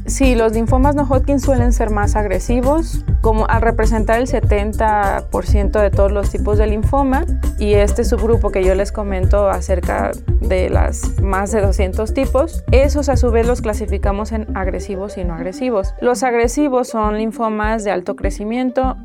Sí, 0.07 0.33
los 0.33 0.53
linfomas 0.53 0.95
no 0.95 1.03
Hodgkin 1.03 1.39
suelen 1.39 1.71
ser 1.71 1.91
más 1.91 2.15
agresivos, 2.15 3.05
como 3.21 3.45
al 3.47 3.61
representar 3.61 4.19
el 4.19 4.25
70% 4.25 5.81
de 5.81 5.91
todos 5.91 6.11
los 6.11 6.31
tipos 6.31 6.57
de 6.57 6.65
linfoma 6.65 7.25
y 7.59 7.75
este 7.75 8.03
subgrupo 8.03 8.49
que 8.49 8.63
yo 8.63 8.73
les 8.73 8.91
comento 8.91 9.47
acerca 9.49 10.13
de 10.41 10.71
las 10.71 11.21
más 11.21 11.51
de 11.51 11.61
200 11.61 12.11
tipos, 12.15 12.63
esos 12.71 13.07
a 13.07 13.17
su 13.17 13.29
vez 13.29 13.45
los 13.45 13.61
clasificamos 13.61 14.31
en 14.31 14.57
agresivos 14.57 15.19
y 15.19 15.23
no 15.25 15.35
agresivos. 15.35 15.93
Los 16.01 16.23
agresivos 16.23 16.87
son 16.87 17.19
linfomas 17.19 17.83
de 17.83 17.91
alto 17.91 18.15
crecimiento, 18.15 18.97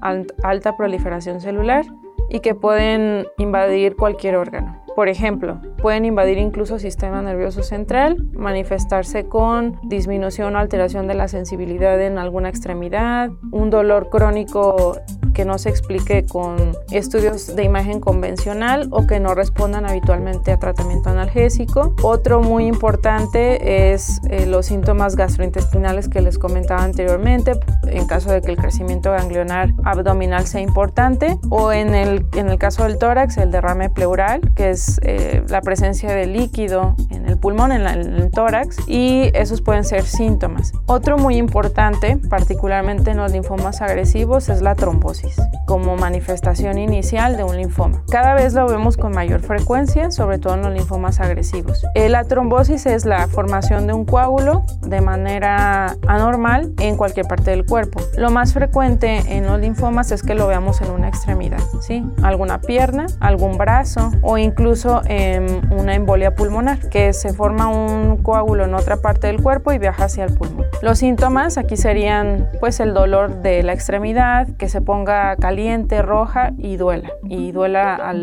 alta 0.42 0.74
proliferación 0.74 1.42
celular 1.42 1.84
y 2.30 2.40
que 2.40 2.54
pueden 2.54 3.26
invadir 3.36 3.94
cualquier 3.94 4.36
órgano. 4.36 4.80
Por 4.94 5.08
ejemplo, 5.08 5.60
pueden 5.80 6.04
invadir 6.04 6.38
incluso 6.38 6.78
sistema 6.78 7.22
nervioso 7.22 7.62
central, 7.62 8.16
manifestarse 8.32 9.24
con 9.24 9.78
disminución 9.82 10.56
o 10.56 10.58
alteración 10.58 11.06
de 11.06 11.14
la 11.14 11.28
sensibilidad 11.28 12.00
en 12.00 12.18
alguna 12.18 12.48
extremidad, 12.48 13.30
un 13.50 13.70
dolor 13.70 14.08
crónico 14.10 14.96
que 15.32 15.44
no 15.44 15.58
se 15.58 15.70
explique 15.70 16.26
con 16.26 16.76
estudios 16.90 17.54
de 17.54 17.64
imagen 17.64 18.00
convencional 18.00 18.88
o 18.90 19.06
que 19.06 19.20
no 19.20 19.34
respondan 19.34 19.86
habitualmente 19.86 20.52
a 20.52 20.58
tratamiento 20.58 21.10
analgésico. 21.10 21.94
Otro 22.02 22.42
muy 22.42 22.66
importante 22.66 23.92
es 23.92 24.20
eh, 24.28 24.46
los 24.46 24.66
síntomas 24.66 25.16
gastrointestinales 25.16 26.08
que 26.08 26.20
les 26.20 26.38
comentaba 26.38 26.82
anteriormente, 26.82 27.52
en 27.86 28.06
caso 28.06 28.30
de 28.30 28.42
que 28.42 28.50
el 28.50 28.58
crecimiento 28.58 29.12
ganglionar 29.12 29.72
abdominal 29.84 30.46
sea 30.46 30.60
importante, 30.60 31.38
o 31.48 31.72
en 31.72 31.94
el, 31.94 32.26
en 32.36 32.50
el 32.50 32.58
caso 32.58 32.82
del 32.84 32.98
tórax, 32.98 33.38
el 33.38 33.50
derrame 33.50 33.90
pleural, 33.90 34.40
que 34.54 34.70
es 34.70 35.00
eh, 35.02 35.42
la 35.48 35.60
presencia 35.70 36.12
de 36.12 36.26
líquido 36.26 36.96
en 37.10 37.28
el 37.28 37.36
pulmón, 37.36 37.70
en, 37.70 37.86
en, 37.86 38.14
el 38.14 38.32
tórax, 38.32 38.76
y 38.88 39.30
esos 39.34 39.60
pueden 39.60 39.84
ser 39.84 40.02
síntomas. 40.02 40.72
Otro 40.86 41.16
muy 41.16 41.36
importante, 41.36 42.16
particularmente 42.28 43.12
en 43.12 43.18
los 43.18 43.30
linfomas 43.30 43.80
agresivos, 43.80 44.48
es 44.48 44.62
la 44.62 44.74
trombosis, 44.74 45.40
como 45.66 45.94
manifestación 45.94 46.76
inicial 46.76 47.36
de 47.36 47.44
un 47.44 47.56
linfoma. 47.56 48.02
Cada 48.10 48.34
vez 48.34 48.52
lo 48.52 48.66
vemos 48.66 48.96
con 48.96 49.12
mayor 49.12 49.42
frecuencia, 49.42 50.10
sobre 50.10 50.40
todo 50.40 50.54
en 50.54 50.62
los 50.62 50.72
linfomas 50.72 51.20
agresivos. 51.20 51.84
Eh, 51.94 52.08
la 52.08 52.24
trombosis 52.24 52.86
es 52.86 53.04
la 53.04 53.28
formación 53.28 53.86
de 53.86 53.92
un 53.92 54.04
coágulo 54.04 54.64
de 54.80 55.00
manera 55.00 55.94
anormal 56.08 56.72
en 56.80 56.96
cualquier 56.96 57.28
parte 57.28 57.52
del 57.52 57.64
cuerpo. 57.64 58.00
Lo 58.16 58.32
más 58.32 58.54
frecuente 58.54 59.36
en 59.36 59.46
los 59.46 59.60
linfomas 59.60 60.10
es 60.10 60.24
que 60.24 60.34
lo 60.34 60.48
veamos 60.48 60.80
en 60.80 60.90
una 60.90 61.06
extremidad, 61.06 61.62
¿sí? 61.80 62.04
Alguna 62.24 62.60
pierna, 62.60 63.06
algún 63.20 63.56
brazo 63.56 64.10
o 64.22 64.36
incluso 64.36 65.02
en 65.06 65.59
una 65.70 65.94
embolia 65.94 66.34
pulmonar, 66.34 66.88
que 66.88 67.12
se 67.12 67.32
forma 67.32 67.68
un 67.68 68.18
coágulo 68.22 68.64
en 68.64 68.74
otra 68.74 68.98
parte 68.98 69.26
del 69.26 69.42
cuerpo 69.42 69.72
y 69.72 69.78
viaja 69.78 70.04
hacia 70.04 70.24
el 70.24 70.34
pulmón. 70.34 70.66
Los 70.82 70.98
síntomas 70.98 71.58
aquí 71.58 71.76
serían 71.76 72.48
pues 72.60 72.80
el 72.80 72.94
dolor 72.94 73.42
de 73.42 73.62
la 73.62 73.72
extremidad, 73.72 74.48
que 74.58 74.68
se 74.68 74.80
ponga 74.80 75.36
caliente, 75.36 76.02
roja 76.02 76.52
y 76.58 76.76
duela, 76.76 77.10
y 77.24 77.52
duela 77.52 78.14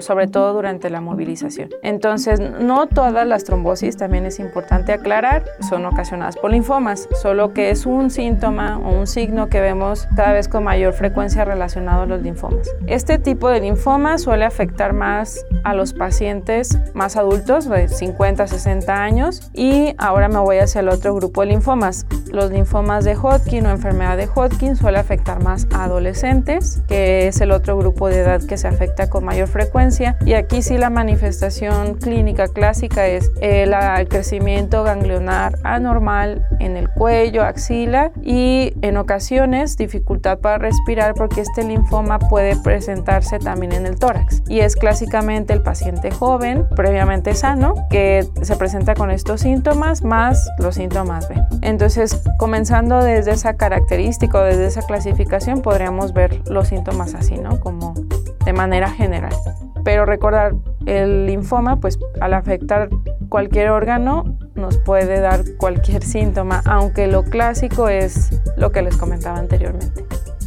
sobre 0.00 0.28
todo 0.28 0.52
durante 0.52 0.90
la 0.90 1.00
movilización. 1.00 1.70
Entonces, 1.82 2.40
no 2.40 2.86
todas 2.86 3.26
las 3.26 3.44
trombosis, 3.44 3.96
también 3.96 4.26
es 4.26 4.38
importante 4.38 4.92
aclarar, 4.92 5.44
son 5.68 5.86
ocasionadas 5.86 6.36
por 6.36 6.50
linfomas, 6.50 7.08
solo 7.20 7.52
que 7.52 7.70
es 7.70 7.86
un 7.86 8.10
síntoma 8.10 8.78
o 8.78 8.90
un 8.90 9.06
signo 9.06 9.48
que 9.48 9.60
vemos 9.60 10.08
cada 10.16 10.32
vez 10.32 10.48
con 10.48 10.64
mayor 10.64 10.92
frecuencia 10.92 11.44
relacionado 11.44 12.02
a 12.02 12.06
los 12.06 12.22
linfomas. 12.22 12.68
Este 12.86 13.18
tipo 13.18 13.48
de 13.48 13.60
linfoma 13.60 14.18
suele 14.18 14.44
afectar 14.44 14.92
más 14.92 15.44
a 15.64 15.74
los 15.74 15.92
pacientes 15.92 16.67
más 16.94 17.16
adultos, 17.16 17.68
de 17.68 17.88
50 17.88 18.42
a 18.42 18.46
60 18.46 19.02
años, 19.02 19.50
y 19.54 19.94
ahora 19.98 20.28
me 20.28 20.38
voy 20.38 20.58
hacia 20.58 20.80
el 20.80 20.88
otro 20.88 21.14
grupo 21.14 21.42
de 21.42 21.48
linfomas. 21.48 22.06
Los 22.30 22.50
linfomas 22.50 23.04
de 23.04 23.16
Hodgkin 23.16 23.66
o 23.66 23.70
enfermedad 23.70 24.16
de 24.16 24.26
Hodgkin 24.26 24.76
suele 24.76 24.98
afectar 24.98 25.42
más 25.42 25.66
a 25.72 25.84
adolescentes, 25.84 26.82
que 26.88 27.28
es 27.28 27.40
el 27.40 27.52
otro 27.52 27.76
grupo 27.78 28.08
de 28.08 28.20
edad 28.20 28.42
que 28.42 28.56
se 28.56 28.68
afecta 28.68 29.08
con 29.08 29.24
mayor 29.24 29.48
frecuencia, 29.48 30.16
y 30.24 30.34
aquí 30.34 30.62
sí 30.62 30.78
la 30.78 30.90
manifestación 30.90 31.94
clínica 31.94 32.48
clásica 32.48 33.06
es 33.06 33.30
el, 33.40 33.72
el 33.72 34.08
crecimiento 34.08 34.82
ganglionar 34.84 35.58
anormal 35.64 36.46
en 36.60 36.76
el 36.76 36.88
cuello, 36.90 37.44
axila 37.44 38.12
y 38.22 38.72
en 38.82 38.96
ocasiones 38.96 39.76
dificultad 39.76 40.38
para 40.38 40.58
respirar 40.58 41.14
porque 41.14 41.40
este 41.40 41.64
linfoma 41.64 42.18
puede 42.18 42.56
presentarse 42.56 43.38
también 43.38 43.72
en 43.72 43.86
el 43.86 43.98
tórax 43.98 44.42
y 44.48 44.60
es 44.60 44.76
clásicamente 44.76 45.52
el 45.52 45.62
paciente 45.62 46.10
joven 46.10 46.57
previamente 46.74 47.34
sano 47.34 47.74
que 47.90 48.26
se 48.42 48.56
presenta 48.56 48.94
con 48.94 49.10
estos 49.10 49.42
síntomas 49.42 50.02
más 50.02 50.48
los 50.58 50.76
síntomas 50.76 51.28
B. 51.28 51.34
Entonces, 51.62 52.22
comenzando 52.38 53.02
desde 53.02 53.32
esa 53.32 53.54
característica 53.54 54.38
desde 54.44 54.66
esa 54.66 54.82
clasificación 54.82 55.62
podríamos 55.62 56.12
ver 56.12 56.42
los 56.48 56.68
síntomas 56.68 57.14
así, 57.14 57.36
¿no? 57.36 57.60
Como 57.60 57.94
de 58.44 58.52
manera 58.52 58.90
general. 58.90 59.34
Pero 59.84 60.04
recordar, 60.04 60.54
el 60.86 61.26
linfoma, 61.26 61.76
pues 61.76 61.98
al 62.20 62.34
afectar 62.34 62.88
cualquier 63.28 63.70
órgano, 63.70 64.36
nos 64.54 64.76
puede 64.78 65.20
dar 65.20 65.44
cualquier 65.56 66.02
síntoma, 66.02 66.62
aunque 66.64 67.06
lo 67.06 67.24
clásico 67.24 67.88
es 67.88 68.30
lo 68.56 68.72
que 68.72 68.82
les 68.82 68.96
comentaba 68.96 69.38
anteriormente. 69.38 70.04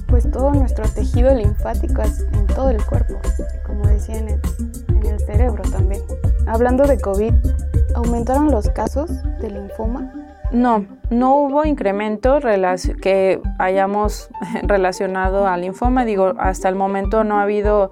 Pues 0.07 0.29
todo 0.29 0.51
nuestro 0.51 0.83
tejido 0.89 1.33
linfático 1.33 2.01
es 2.01 2.27
en 2.33 2.45
todo 2.47 2.69
el 2.69 2.83
cuerpo, 2.83 3.15
como 3.65 3.87
decía 3.87 4.21
en 5.01 5.13
el 5.13 5.19
cerebro 5.19 5.63
también. 5.63 6.01
Hablando 6.47 6.85
de 6.85 6.99
COVID, 6.99 7.33
¿aumentaron 7.95 8.51
los 8.51 8.69
casos 8.69 9.09
de 9.39 9.49
linfoma? 9.49 10.13
No, 10.51 10.85
no 11.09 11.35
hubo 11.35 11.65
incremento 11.65 12.39
que 13.01 13.41
hayamos 13.57 14.29
relacionado 14.63 15.47
al 15.47 15.61
linfoma. 15.61 16.05
Digo, 16.05 16.33
hasta 16.37 16.67
el 16.69 16.75
momento 16.75 17.23
no 17.23 17.39
ha 17.39 17.43
habido, 17.43 17.91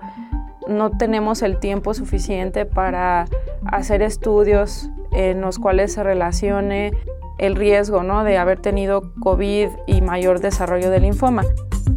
no 0.67 0.91
tenemos 0.91 1.41
el 1.41 1.59
tiempo 1.59 1.93
suficiente 1.93 2.65
para 2.65 3.25
hacer 3.65 4.01
estudios 4.01 4.89
en 5.11 5.41
los 5.41 5.57
cuales 5.57 5.93
se 5.93 6.03
relacione 6.03 6.91
el 7.37 7.55
riesgo 7.55 8.03
¿no? 8.03 8.23
de 8.23 8.37
haber 8.37 8.59
tenido 8.59 9.13
COVID 9.21 9.69
y 9.87 10.01
mayor 10.01 10.41
desarrollo 10.41 10.91
del 10.91 11.03
linfoma. 11.03 11.43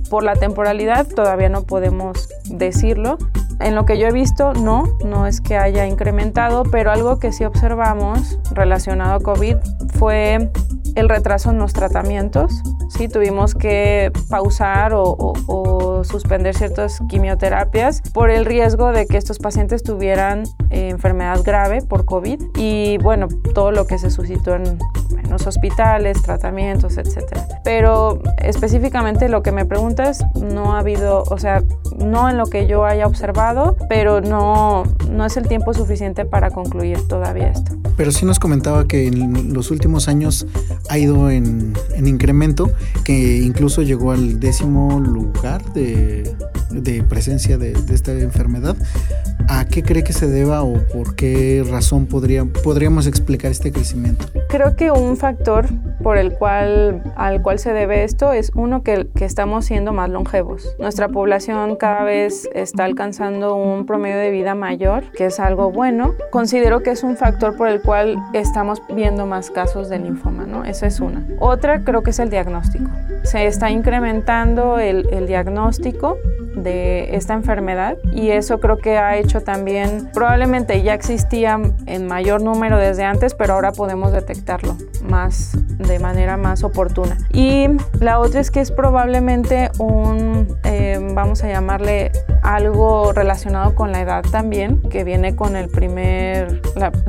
Por 0.08 0.22
la 0.22 0.36
temporalidad 0.36 1.06
todavía 1.08 1.48
no 1.48 1.64
podemos 1.64 2.28
decirlo. 2.44 3.18
En 3.62 3.74
lo 3.74 3.86
que 3.86 3.98
yo 3.98 4.08
he 4.08 4.12
visto, 4.12 4.52
no, 4.54 4.84
no 5.04 5.26
es 5.26 5.40
que 5.40 5.56
haya 5.56 5.86
incrementado, 5.86 6.64
pero 6.64 6.90
algo 6.90 7.18
que 7.18 7.32
sí 7.32 7.44
observamos 7.44 8.38
relacionado 8.52 9.14
a 9.14 9.20
COVID 9.20 9.56
fue 9.98 10.50
el 10.94 11.08
retraso 11.08 11.50
en 11.50 11.58
los 11.58 11.72
tratamientos. 11.72 12.62
Sí, 12.90 13.08
tuvimos 13.08 13.54
que 13.54 14.12
pausar 14.28 14.92
o, 14.94 16.02
suspender 16.04 16.54
ciertas 16.54 17.00
quimioterapias 17.08 18.02
por 18.12 18.30
el 18.30 18.44
riesgo 18.44 18.90
de 18.90 19.06
que 19.06 19.16
estos 19.16 19.38
pacientes 19.38 19.84
tuvieran 19.84 20.42
eh, 20.70 20.88
enfermedad 20.88 21.40
grave 21.44 21.80
por 21.82 22.04
COVID 22.04 22.42
y 22.56 22.98
bueno, 22.98 23.28
todo 23.54 23.70
lo 23.70 23.86
que 23.86 23.98
se 23.98 24.10
suscitó 24.10 24.56
en, 24.56 24.64
en 25.22 25.30
los 25.30 25.46
hospitales, 25.46 26.20
tratamientos, 26.22 26.96
etc. 26.98 27.38
Pero 27.62 28.20
específicamente 28.38 29.28
lo 29.28 29.42
que 29.42 29.52
me 29.52 29.64
preguntas, 29.64 30.24
no 30.34 30.74
ha 30.74 30.80
habido, 30.80 31.22
o 31.30 31.38
sea, 31.38 31.62
no 31.98 32.28
en 32.28 32.36
lo 32.36 32.46
que 32.46 32.66
yo 32.66 32.84
haya 32.84 33.06
observado, 33.06 33.76
pero 33.88 34.20
no, 34.20 34.84
no 35.10 35.24
es 35.24 35.36
el 35.36 35.46
tiempo 35.46 35.74
suficiente 35.74 36.24
para 36.24 36.50
concluir 36.50 37.06
todavía 37.08 37.48
esto. 37.48 37.72
Pero 37.96 38.10
sí 38.10 38.24
nos 38.24 38.38
comentaba 38.38 38.86
que 38.86 39.06
en 39.06 39.52
los 39.52 39.70
últimos 39.70 40.08
años 40.08 40.46
ha 40.88 40.98
ido 40.98 41.30
en, 41.30 41.74
en 41.94 42.06
incremento, 42.06 42.70
que 43.04 43.38
incluso 43.38 43.82
llegó 43.82 44.12
al 44.12 44.40
décimo 44.40 45.00
lugar 45.00 45.64
de, 45.72 46.34
de 46.70 47.02
presencia 47.02 47.58
de, 47.58 47.72
de, 47.72 47.94
esta 47.94 48.12
enfermedad. 48.12 48.76
¿A 49.48 49.66
qué 49.66 49.82
cree 49.82 50.04
que 50.04 50.12
se 50.12 50.26
deba 50.26 50.62
o 50.62 50.74
por 50.86 51.14
qué 51.14 51.64
razón 51.68 52.06
podría, 52.06 52.44
podríamos 52.44 53.06
explicar 53.06 53.50
este 53.50 53.72
crecimiento? 53.72 54.26
Creo 54.48 54.76
que 54.76 54.90
un 54.90 55.16
factor 55.16 55.66
por 56.02 56.18
el 56.18 56.32
cual, 56.32 57.02
al 57.16 57.42
cual 57.42 57.58
se 57.58 57.72
debe 57.72 58.04
esto 58.04 58.32
es 58.32 58.50
uno 58.54 58.82
que, 58.82 59.08
que 59.14 59.24
estamos 59.24 59.64
siendo 59.64 59.92
más 59.92 60.10
longevos. 60.10 60.74
Nuestra 60.78 61.08
población 61.08 61.76
cada 61.76 62.04
vez 62.04 62.48
está 62.54 62.84
alcanzando 62.84 63.56
un 63.56 63.86
promedio 63.86 64.16
de 64.16 64.30
vida 64.30 64.54
mayor, 64.54 65.04
que 65.12 65.26
es 65.26 65.40
algo 65.40 65.70
bueno. 65.70 66.14
Considero 66.30 66.82
que 66.82 66.90
es 66.90 67.02
un 67.02 67.16
factor 67.16 67.56
por 67.56 67.68
el 67.68 67.82
cual 67.82 68.18
estamos 68.32 68.82
viendo 68.94 69.26
más 69.26 69.50
casos 69.50 69.88
de 69.88 69.98
linfoma, 69.98 70.46
¿no? 70.46 70.64
Esa 70.72 70.86
es 70.86 71.00
una. 71.00 71.22
Otra 71.38 71.84
creo 71.84 72.02
que 72.02 72.10
es 72.10 72.18
el 72.18 72.30
diagnóstico. 72.30 72.90
Se 73.24 73.46
está 73.46 73.70
incrementando 73.70 74.78
el, 74.78 75.06
el 75.12 75.26
diagnóstico 75.26 76.16
de 76.56 77.14
esta 77.14 77.34
enfermedad 77.34 77.98
y 78.10 78.30
eso 78.30 78.58
creo 78.58 78.78
que 78.78 78.96
ha 78.96 79.18
hecho 79.18 79.42
también, 79.42 80.08
probablemente 80.14 80.82
ya 80.82 80.94
existía 80.94 81.60
en 81.84 82.06
mayor 82.06 82.40
número 82.42 82.78
desde 82.78 83.04
antes, 83.04 83.34
pero 83.34 83.52
ahora 83.52 83.72
podemos 83.72 84.12
detectarlo 84.12 84.78
más 85.06 85.52
de 85.78 85.98
manera 85.98 86.38
más 86.38 86.64
oportuna. 86.64 87.18
Y 87.34 87.66
la 88.00 88.18
otra 88.18 88.40
es 88.40 88.50
que 88.50 88.60
es 88.60 88.70
probablemente 88.70 89.70
un, 89.78 90.56
eh, 90.72 90.98
vamos 91.14 91.44
a 91.44 91.48
llamarle 91.48 92.10
algo 92.42 93.12
relacionado 93.12 93.74
con 93.74 93.92
la 93.92 94.00
edad 94.00 94.22
también, 94.22 94.80
que 94.90 95.04
viene 95.04 95.36
con 95.36 95.54
el 95.54 95.68
primer, 95.68 96.60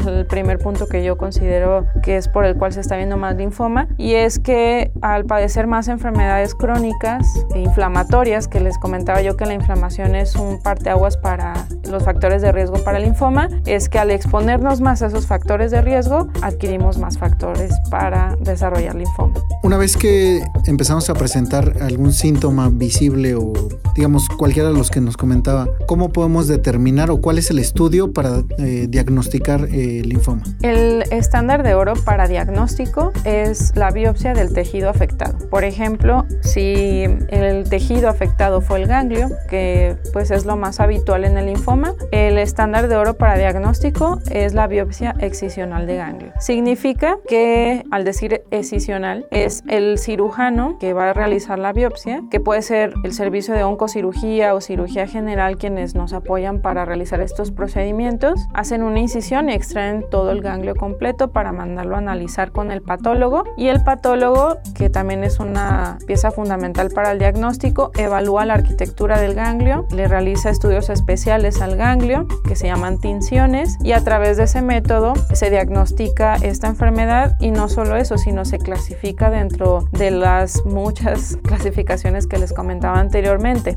el 0.05 0.25
primer 0.25 0.59
punto 0.59 0.87
que 0.87 1.03
yo 1.03 1.17
considero 1.17 1.87
que 2.03 2.17
es 2.17 2.27
por 2.27 2.45
el 2.45 2.55
cual 2.57 2.73
se 2.73 2.81
está 2.81 2.97
viendo 2.97 3.17
más 3.17 3.35
linfoma, 3.35 3.87
y 3.97 4.13
es 4.13 4.39
que 4.39 4.91
al 5.01 5.25
padecer 5.25 5.65
más 5.65 5.87
enfermedades 5.87 6.53
crónicas 6.53 7.25
e 7.55 7.61
inflamatorias, 7.61 8.47
que 8.47 8.59
les 8.59 8.77
comentaba 8.77 9.21
yo 9.21 9.37
que 9.37 9.45
la 9.45 9.53
inflamación 9.53 10.15
es 10.15 10.35
un 10.35 10.61
parteaguas 10.61 11.17
para 11.17 11.53
los 11.89 12.03
factores 12.03 12.41
de 12.41 12.51
riesgo 12.51 12.83
para 12.83 12.97
el 12.97 13.05
linfoma, 13.05 13.49
es 13.65 13.89
que 13.89 13.99
al 13.99 14.11
exponernos 14.11 14.81
más 14.81 15.01
a 15.01 15.07
esos 15.07 15.25
factores 15.25 15.71
de 15.71 15.81
riesgo, 15.81 16.27
adquirimos 16.41 16.97
más 16.97 17.17
factores 17.17 17.73
para 17.89 18.35
desarrollar 18.41 18.95
linfoma. 18.95 19.33
Una 19.63 19.77
vez 19.77 19.97
que 19.97 20.43
empezamos 20.65 21.09
a 21.09 21.13
presentar 21.13 21.73
algún 21.81 22.13
síntoma 22.13 22.69
visible 22.69 23.35
o 23.35 23.53
digamos 23.95 24.27
cualquiera 24.29 24.69
de 24.69 24.75
los 24.75 24.89
que 24.89 25.01
nos 25.01 25.17
comentaba, 25.17 25.67
¿cómo 25.87 26.11
podemos 26.11 26.47
determinar 26.47 27.11
o 27.11 27.21
cuál 27.21 27.37
es 27.37 27.49
el 27.49 27.59
estudio 27.59 28.11
para 28.11 28.43
eh, 28.57 28.87
diagnosticar 28.89 29.67
eh, 29.71 30.01
linfoma? 30.03 30.43
El 30.61 31.03
estándar 31.11 31.63
de 31.63 31.75
oro 31.75 31.93
para 31.93 32.27
diagnóstico 32.27 33.11
es 33.23 33.75
la 33.75 33.91
biopsia 33.91 34.33
del 34.33 34.53
tejido 34.53 34.89
afectado. 34.89 35.37
Por 35.49 35.63
ejemplo, 35.63 36.25
si 36.41 37.03
el 37.29 37.69
tejido 37.69 38.09
afectado 38.09 38.61
fue 38.61 38.81
el 38.81 38.87
ganglio, 38.87 39.29
que 39.49 39.97
pues 40.11 40.31
es 40.31 40.45
lo 40.45 40.55
más 40.55 40.79
habitual 40.79 41.25
en 41.25 41.37
el 41.37 41.47
linfoma, 41.47 41.93
el 42.11 42.37
estándar 42.37 42.87
de 42.87 42.95
oro 42.95 43.15
para 43.15 43.37
diagnóstico 43.37 44.19
es 44.31 44.53
la 44.53 44.67
biopsia 44.67 45.15
excisional 45.19 45.87
de 45.87 45.95
ganglio. 45.95 46.33
Significa 46.39 47.17
que 47.27 47.83
al 47.91 48.03
decir 48.03 48.43
excisional 48.51 49.25
es 49.31 49.63
el 49.67 49.97
cirujano 49.97 50.77
que 50.79 50.93
va 50.93 51.09
a 51.09 51.13
realizar 51.13 51.59
la 51.59 51.73
biopsia, 51.73 52.23
que 52.29 52.39
puede 52.39 52.61
ser 52.61 52.93
el 53.03 53.13
servicio 53.13 53.42
de 53.51 53.63
oncocirugía 53.63 54.53
o 54.53 54.61
cirugía 54.61 55.07
general 55.07 55.57
quienes 55.57 55.95
nos 55.95 56.13
apoyan 56.13 56.61
para 56.61 56.85
realizar 56.85 57.19
estos 57.19 57.51
procedimientos, 57.51 58.47
hacen 58.53 58.83
una 58.83 58.99
incisión 58.99 59.49
y 59.49 59.53
extraen 59.53 60.05
todo 60.09 60.31
el 60.31 60.41
ganglio 60.41 60.75
completo 60.75 61.31
para 61.31 61.51
mandarlo 61.51 61.95
a 61.95 61.97
analizar 61.97 62.51
con 62.51 62.71
el 62.71 62.81
patólogo 62.81 63.43
y 63.57 63.67
el 63.67 63.83
patólogo, 63.83 64.57
que 64.75 64.89
también 64.89 65.25
es 65.25 65.39
una 65.39 65.97
pieza 66.07 66.31
fundamental 66.31 66.89
para 66.91 67.11
el 67.11 67.19
diagnóstico, 67.19 67.91
evalúa 67.97 68.45
la 68.45 68.53
arquitectura 68.53 69.19
del 69.19 69.33
ganglio, 69.33 69.85
le 69.91 70.07
realiza 70.07 70.49
estudios 70.49 70.89
especiales 70.89 71.61
al 71.61 71.75
ganglio 71.75 72.27
que 72.47 72.55
se 72.55 72.67
llaman 72.67 72.99
tinciones 72.99 73.77
y 73.83 73.91
a 73.91 74.03
través 74.03 74.37
de 74.37 74.43
ese 74.43 74.61
método 74.61 75.13
se 75.33 75.49
diagnostica 75.49 76.35
esta 76.35 76.67
enfermedad 76.67 77.35
y 77.39 77.51
no 77.51 77.67
solo 77.67 77.97
eso, 77.97 78.17
sino 78.17 78.45
se 78.45 78.59
clasifica 78.59 79.29
dentro 79.29 79.89
de 79.91 80.11
las 80.11 80.65
muchas 80.65 81.37
clasificaciones 81.43 82.27
que 82.27 82.37
les 82.37 82.53
comentaba 82.53 82.99
anteriormente. 82.99 83.32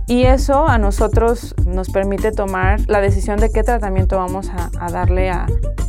Y 0.06 0.24
eso 0.24 0.68
a 0.68 0.78
nosotros 0.78 1.54
nos 1.66 1.90
permite 1.90 2.32
tomar 2.32 2.80
la 2.86 3.00
decisión 3.00 3.38
de 3.38 3.50
qué 3.50 3.62
tratamiento 3.62 4.16
vamos 4.16 4.50
a, 4.50 4.70
a 4.78 4.90
darle 4.90 5.30
a, 5.30 5.46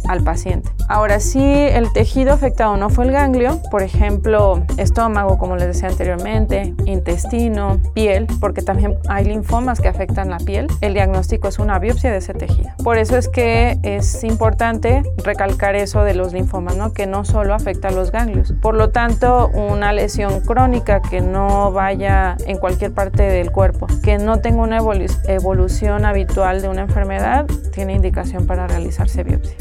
al 0.08 0.24
paciente. 0.24 0.70
Ahora, 0.88 1.20
si 1.20 1.44
el 1.44 1.92
tejido 1.92 2.34
afectado 2.34 2.78
no 2.78 2.90
fue 2.90 3.06
el 3.06 3.12
ganglio, 3.12 3.62
por 3.70 3.84
ejemplo, 3.84 4.64
estómago, 4.78 5.38
como 5.38 5.56
les 5.56 5.68
decía 5.68 5.90
anteriormente, 5.90 6.74
intestino, 6.86 7.80
piel, 7.94 8.28
porque 8.40 8.62
también 8.62 8.98
hay 9.10 9.26
linfomas 9.26 9.80
que 9.80 9.90
afectan 9.90 10.30
la 10.30 10.38
piel, 10.38 10.68
el 10.82 10.94
diagnóstico 10.94 11.48
es 11.50 11.60
una 11.60 11.78
biopsia 11.80 12.12
de 12.12 12.18
ese 12.18 12.34
tejido. 12.34 12.70
Por 12.84 12.98
eso 12.98 13.18
es 13.18 13.28
que 13.28 13.78
es 13.84 14.24
importante 14.24 15.04
recalcar 15.24 15.76
eso 15.76 16.04
de 16.04 16.16
los 16.16 16.34
linfomas, 16.34 16.78
¿no? 16.78 16.94
que 16.94 17.06
no 17.06 17.26
solo 17.26 17.54
afecta 17.54 17.90
a 17.90 17.92
los 17.92 18.12
ganglios. 18.12 18.54
Por 18.62 18.76
lo 18.76 18.90
tanto, 18.90 19.50
una 19.50 19.92
lesión 19.92 20.40
crónica 20.42 21.02
que 21.02 21.22
no 21.22 21.72
vaya 21.72 22.38
en 22.46 22.58
cualquier 22.58 22.94
parte 22.94 23.24
del 23.24 23.52
cuerpo, 23.58 23.88
que 24.04 24.20
no 24.20 24.40
tenga 24.40 24.62
una 24.62 24.78
evolución 24.78 26.06
habitual 26.06 26.62
de 26.62 26.70
una 26.70 26.84
enfermedad, 26.84 27.48
tiene 27.74 27.94
indicación 27.94 28.46
para 28.46 28.68
realizarse 28.68 29.24
biopsia. 29.24 29.58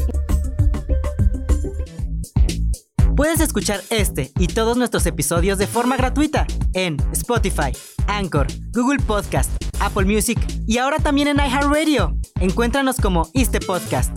Puedes 3.15 3.39
escuchar 3.39 3.81
este 3.89 4.31
y 4.37 4.45
todos 4.49 4.77
nuestros 4.77 5.07
episodios 5.07 5.57
de 5.57 5.65
forma 5.65 5.97
gratuita 5.97 6.45
en 6.73 6.97
Spotify, 7.11 7.71
Anchor, 8.05 8.45
Google 8.71 8.99
Podcast, 8.99 9.49
Apple 9.79 10.05
Music 10.05 10.37
y 10.67 10.77
ahora 10.77 10.97
también 10.97 11.29
en 11.29 11.37
iHeartRadio. 11.37 12.15
Encuéntranos 12.39 12.97
como 12.97 13.31
este 13.33 13.59
podcast. 13.59 14.15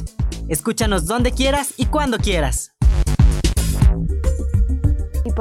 Escúchanos 0.51 1.07
donde 1.07 1.33
quieras 1.33 1.73
y 1.79 1.87
cuando 1.87 2.19
quieras. 2.19 2.75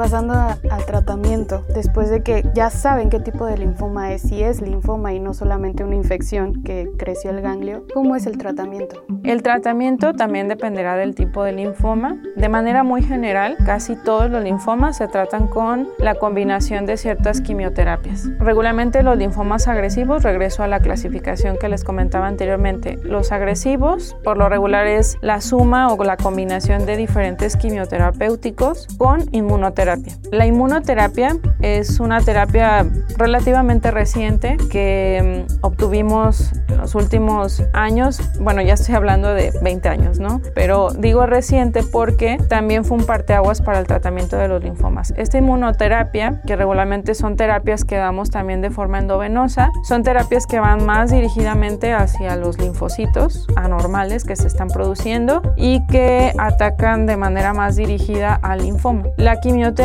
Pasando 0.00 0.32
a, 0.32 0.56
al 0.70 0.86
tratamiento, 0.86 1.66
después 1.74 2.08
de 2.08 2.22
que 2.22 2.42
ya 2.54 2.70
saben 2.70 3.10
qué 3.10 3.20
tipo 3.20 3.44
de 3.44 3.58
linfoma 3.58 4.14
es, 4.14 4.22
si 4.22 4.42
es 4.42 4.62
linfoma 4.62 5.12
y 5.12 5.20
no 5.20 5.34
solamente 5.34 5.84
una 5.84 5.94
infección 5.94 6.62
que 6.62 6.90
creció 6.96 7.30
el 7.32 7.42
ganglio, 7.42 7.84
¿cómo 7.92 8.16
es 8.16 8.24
el 8.24 8.38
tratamiento? 8.38 9.04
El 9.24 9.42
tratamiento 9.42 10.14
también 10.14 10.48
dependerá 10.48 10.96
del 10.96 11.14
tipo 11.14 11.44
de 11.44 11.52
linfoma. 11.52 12.16
De 12.34 12.48
manera 12.48 12.82
muy 12.82 13.02
general, 13.02 13.58
casi 13.66 13.94
todos 13.94 14.30
los 14.30 14.42
linfomas 14.42 14.96
se 14.96 15.06
tratan 15.06 15.48
con 15.48 15.86
la 15.98 16.14
combinación 16.14 16.86
de 16.86 16.96
ciertas 16.96 17.42
quimioterapias. 17.42 18.30
Regularmente 18.38 19.02
los 19.02 19.18
linfomas 19.18 19.68
agresivos, 19.68 20.22
regreso 20.22 20.62
a 20.62 20.66
la 20.66 20.80
clasificación 20.80 21.58
que 21.58 21.68
les 21.68 21.84
comentaba 21.84 22.26
anteriormente, 22.26 22.96
los 23.02 23.32
agresivos 23.32 24.16
por 24.24 24.38
lo 24.38 24.48
regular 24.48 24.86
es 24.86 25.18
la 25.20 25.42
suma 25.42 25.92
o 25.92 26.02
la 26.02 26.16
combinación 26.16 26.86
de 26.86 26.96
diferentes 26.96 27.58
quimioterapéuticos 27.58 28.86
con 28.96 29.28
inmunoterapia 29.32 29.89
la 30.30 30.46
inmunoterapia 30.46 31.36
es 31.60 31.98
una 32.00 32.20
terapia 32.20 32.86
relativamente 33.18 33.90
reciente 33.90 34.56
que 34.70 35.46
mm, 35.48 35.64
obtuvimos 35.64 36.52
en 36.68 36.78
los 36.78 36.94
últimos 36.94 37.62
años, 37.72 38.20
bueno, 38.40 38.62
ya 38.62 38.74
estoy 38.74 38.94
hablando 38.94 39.34
de 39.34 39.52
20 39.62 39.88
años, 39.88 40.20
¿no? 40.20 40.40
Pero 40.54 40.90
digo 40.90 41.26
reciente 41.26 41.82
porque 41.82 42.38
también 42.48 42.84
fue 42.84 42.98
un 42.98 43.04
parteaguas 43.04 43.60
para 43.62 43.80
el 43.80 43.86
tratamiento 43.86 44.36
de 44.36 44.48
los 44.48 44.62
linfomas. 44.62 45.12
Esta 45.16 45.38
inmunoterapia, 45.38 46.40
que 46.46 46.56
regularmente 46.56 47.14
son 47.14 47.36
terapias 47.36 47.84
que 47.84 47.96
damos 47.96 48.30
también 48.30 48.60
de 48.60 48.70
forma 48.70 48.98
endovenosa, 48.98 49.70
son 49.82 50.02
terapias 50.02 50.46
que 50.46 50.60
van 50.60 50.86
más 50.86 51.10
dirigidamente 51.10 51.92
hacia 51.92 52.36
los 52.36 52.58
linfocitos 52.58 53.46
anormales 53.56 54.24
que 54.24 54.36
se 54.36 54.46
están 54.46 54.68
produciendo 54.68 55.42
y 55.56 55.84
que 55.86 56.32
atacan 56.38 57.06
de 57.06 57.16
manera 57.16 57.52
más 57.52 57.76
dirigida 57.76 58.34
al 58.34 58.62
linfoma. 58.62 59.04
La 59.16 59.40
quimioterapia 59.40 59.79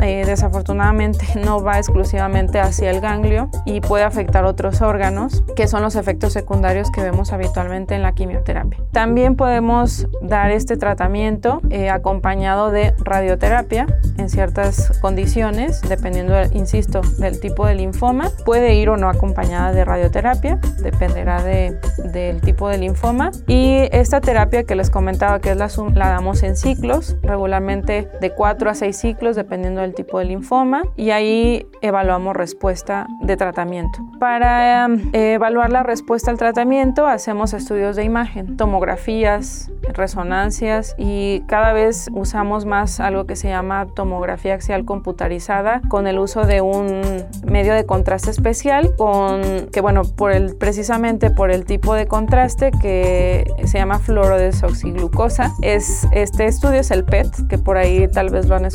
eh, 0.00 0.24
desafortunadamente 0.24 1.26
no 1.44 1.62
va 1.62 1.78
exclusivamente 1.78 2.58
hacia 2.58 2.90
el 2.90 3.00
ganglio 3.00 3.50
y 3.66 3.80
puede 3.80 4.04
afectar 4.04 4.44
otros 4.44 4.80
órganos, 4.80 5.44
que 5.56 5.68
son 5.68 5.82
los 5.82 5.94
efectos 5.96 6.32
secundarios 6.32 6.90
que 6.90 7.02
vemos 7.02 7.32
habitualmente 7.32 7.94
en 7.94 8.02
la 8.02 8.12
quimioterapia. 8.12 8.78
También 8.92 9.36
podemos 9.36 10.08
dar 10.22 10.50
este 10.50 10.76
tratamiento 10.76 11.60
eh, 11.70 11.90
acompañado 11.90 12.70
de 12.70 12.94
radioterapia 13.04 13.86
en 14.16 14.30
ciertas 14.30 14.98
condiciones, 15.00 15.82
dependiendo, 15.82 16.34
insisto, 16.52 17.02
del 17.18 17.40
tipo 17.40 17.66
de 17.66 17.74
linfoma. 17.74 18.30
Puede 18.44 18.74
ir 18.74 18.88
o 18.88 18.96
no 18.96 19.08
acompañada 19.08 19.72
de 19.72 19.84
radioterapia, 19.84 20.58
dependerá 20.82 21.42
de, 21.42 21.78
del 22.12 22.40
tipo 22.40 22.68
de 22.68 22.78
linfoma. 22.78 23.32
Y 23.46 23.88
esta 23.92 24.20
terapia 24.20 24.64
que 24.64 24.74
les 24.74 24.90
comentaba, 24.90 25.40
que 25.40 25.50
es 25.50 25.56
la, 25.56 25.68
la 25.94 26.08
damos 26.08 26.42
en 26.42 26.56
ciclos, 26.56 27.16
regularmente 27.22 28.08
de 28.20 28.30
4 28.30 28.70
a 28.70 28.74
6 28.74 28.83
ciclos, 28.92 29.36
dependiendo 29.36 29.80
del 29.80 29.94
tipo 29.94 30.18
de 30.18 30.26
linfoma, 30.26 30.82
y 30.96 31.10
ahí 31.10 31.66
evaluamos 31.82 32.36
respuesta 32.36 33.06
de 33.20 33.36
tratamiento. 33.36 33.98
Para 34.18 34.86
eh, 35.12 35.34
evaluar 35.34 35.72
la 35.72 35.82
respuesta 35.82 36.30
al 36.30 36.38
tratamiento, 36.38 37.06
hacemos 37.06 37.52
estudios 37.54 37.96
de 37.96 38.04
imagen, 38.04 38.56
tomografías, 38.56 39.70
resonancias 39.92 40.94
y 40.98 41.42
cada 41.46 41.72
vez 41.72 42.08
usamos 42.12 42.64
más 42.64 43.00
algo 43.00 43.26
que 43.26 43.36
se 43.36 43.48
llama 43.48 43.86
tomografía 43.94 44.54
axial 44.54 44.84
computarizada 44.84 45.80
con 45.88 46.06
el 46.06 46.18
uso 46.18 46.44
de 46.44 46.60
un 46.60 47.02
medio 47.44 47.74
de 47.74 47.84
contraste 47.84 48.30
especial 48.30 48.94
con 48.96 49.68
que 49.72 49.80
bueno 49.80 50.02
por 50.04 50.32
el 50.32 50.56
precisamente 50.56 51.30
por 51.30 51.50
el 51.50 51.64
tipo 51.64 51.94
de 51.94 52.06
contraste 52.06 52.70
que 52.80 53.44
se 53.64 53.78
llama 53.78 53.98
fluorodesoxiglucosa 53.98 55.52
es 55.62 56.06
este 56.12 56.46
estudio 56.46 56.80
es 56.80 56.90
el 56.90 57.04
PET 57.04 57.48
que 57.48 57.58
por 57.58 57.76
ahí 57.76 58.08
tal 58.08 58.30
vez 58.30 58.46
lo 58.48 58.56
han 58.56 58.64
escuchado 58.64 58.73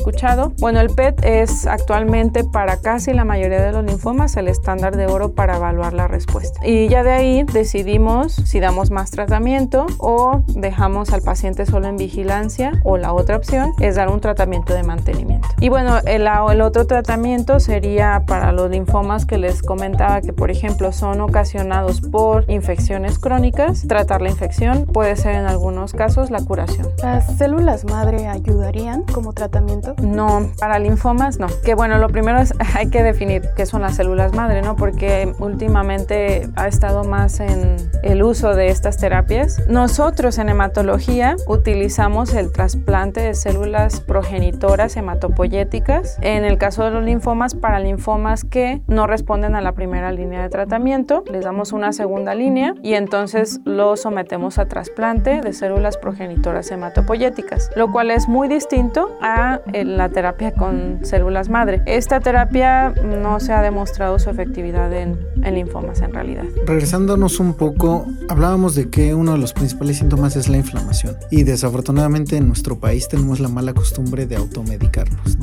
bueno 0.60 0.80
el 0.80 0.90
PET 0.90 1.24
es 1.24 1.68
actualmente 1.68 2.44
para 2.44 2.78
casi 2.82 3.14
la 3.14 3.26
mayoría 3.26 3.62
de 3.62 3.72
los 3.72 3.84
linfomas 3.84 4.36
el 4.38 4.48
estándar 4.48 4.96
de 4.96 5.08
oro 5.08 5.34
para 5.34 5.58
evaluar 5.58 5.94
la 5.94 6.08
respuesta 6.08 6.60
y 6.66 6.88
ya 6.88 7.04
de 7.04 7.12
ahí 7.12 7.44
decidimos 7.44 8.34
si 8.34 8.60
damos 8.60 8.92
más 8.92 9.12
tratamiento 9.12 9.86
o 9.98 10.42
dejamos 10.48 11.12
al 11.12 11.22
paciente 11.22 11.66
solo 11.66 11.88
en 11.88 11.98
vigilancia 11.98 12.72
o 12.84 12.98
la 12.98 13.14
otra 13.14 13.38
opción 13.38 13.74
es 13.80 13.96
dar 13.96 14.10
un 14.10 14.22
tratamiento 14.22 14.74
de 14.74 14.84
mantenimiento. 14.84 15.48
Y 15.60 15.70
bueno, 15.70 15.98
el, 16.06 16.28
el 16.28 16.62
otro 16.62 16.86
tratamiento 16.88 17.60
sería 17.60 18.24
para 18.28 18.52
los 18.52 18.70
linfomas 18.70 19.26
que 19.26 19.38
les 19.38 19.62
comentaba 19.62 20.22
que 20.22 20.34
por 20.34 20.52
ejemplo 20.52 20.92
son 20.92 21.22
ocasionados 21.22 22.02
por 22.02 22.50
infecciones 22.50 23.20
crónicas, 23.20 23.88
tratar 23.88 24.22
la 24.22 24.30
infección 24.30 24.86
puede 24.86 25.16
ser 25.16 25.36
en 25.36 25.46
algunos 25.46 25.94
casos 25.94 26.32
la 26.32 26.40
curación. 26.40 26.88
¿Las 27.02 27.38
células 27.38 27.86
madre 27.86 28.28
ayudarían 28.28 29.04
como 29.04 29.34
tratamiento? 29.34 29.89
No, 30.02 30.50
para 30.60 30.80
linfomas 30.80 31.40
no. 31.40 31.48
Que 31.64 31.76
bueno, 31.76 31.98
lo 31.98 32.10
primero 32.10 32.40
es 32.40 32.54
hay 32.76 32.90
que 32.90 33.04
definir 33.04 33.44
qué 33.56 33.66
son 33.66 33.82
las 33.82 33.96
células 33.96 34.34
madre, 34.34 34.62
¿no? 34.62 34.76
Porque 34.76 35.34
últimamente 35.40 36.50
ha 36.56 36.68
estado 36.68 37.04
más 37.04 37.40
en 37.40 37.78
el 38.04 38.24
uso 38.24 38.56
de 38.56 38.70
estas 38.70 38.98
terapias. 38.98 39.62
Nosotros 39.68 40.38
en 40.38 40.50
hematología 40.50 41.36
utilizamos 41.48 42.34
el 42.34 42.52
trasplante 42.52 43.22
de 43.22 43.34
células 43.34 44.02
progenitoras 44.02 44.96
hematopoyéticas 44.96 46.18
en 46.22 46.46
el 46.46 46.58
caso 46.58 46.84
de 46.84 46.92
los 46.92 47.04
linfomas 47.04 47.56
para 47.56 47.80
linfomas 47.80 48.44
que 48.44 48.82
no 48.88 49.08
responden 49.08 49.56
a 49.56 49.62
la 49.62 49.74
primera 49.74 50.12
línea 50.12 50.42
de 50.44 50.50
tratamiento. 50.50 51.24
Les 51.32 51.44
damos 51.44 51.72
una 51.72 51.94
segunda 51.94 52.36
línea 52.36 52.74
y 52.82 52.94
entonces 52.94 53.60
lo 53.66 53.98
sometemos 53.98 54.58
a 54.58 54.68
trasplante 54.68 55.42
de 55.42 55.54
células 55.54 55.98
progenitoras 55.98 56.72
hematopoyéticas, 56.72 57.72
lo 57.76 57.92
cual 57.92 58.12
es 58.12 58.28
muy 58.28 58.48
distinto 58.48 59.10
a 59.22 59.60
la 59.84 60.10
terapia 60.10 60.52
con 60.54 61.00
células 61.04 61.50
madre. 61.50 61.82
Esta 61.86 62.20
terapia 62.20 62.90
no 62.90 63.40
se 63.40 63.54
ha 63.54 63.62
demostrado 63.62 64.20
su 64.20 64.30
efectividad 64.30 64.92
en, 64.94 65.20
en 65.44 65.56
linfomas 65.56 66.02
en 66.02 66.14
realidad. 66.14 66.44
Regresándonos 66.66 67.40
un 67.40 67.54
poco, 67.54 68.06
hablábamos 68.30 68.76
de 68.76 68.90
que 68.90 69.14
uno 69.14 69.34
de 69.34 69.38
los 69.38 69.54
principales 69.54 69.98
síntomas 69.98 70.36
es 70.36 70.50
la 70.50 70.58
inflamación 70.58 71.18
y 71.32 71.44
desafortunadamente 71.44 72.38
en 72.38 72.48
nuestro 72.48 72.80
país 72.80 73.08
tenemos 73.08 73.40
la 73.40 73.48
mala 73.48 73.74
costumbre 73.74 74.26
de 74.26 74.36
automedicarnos. 74.36 75.38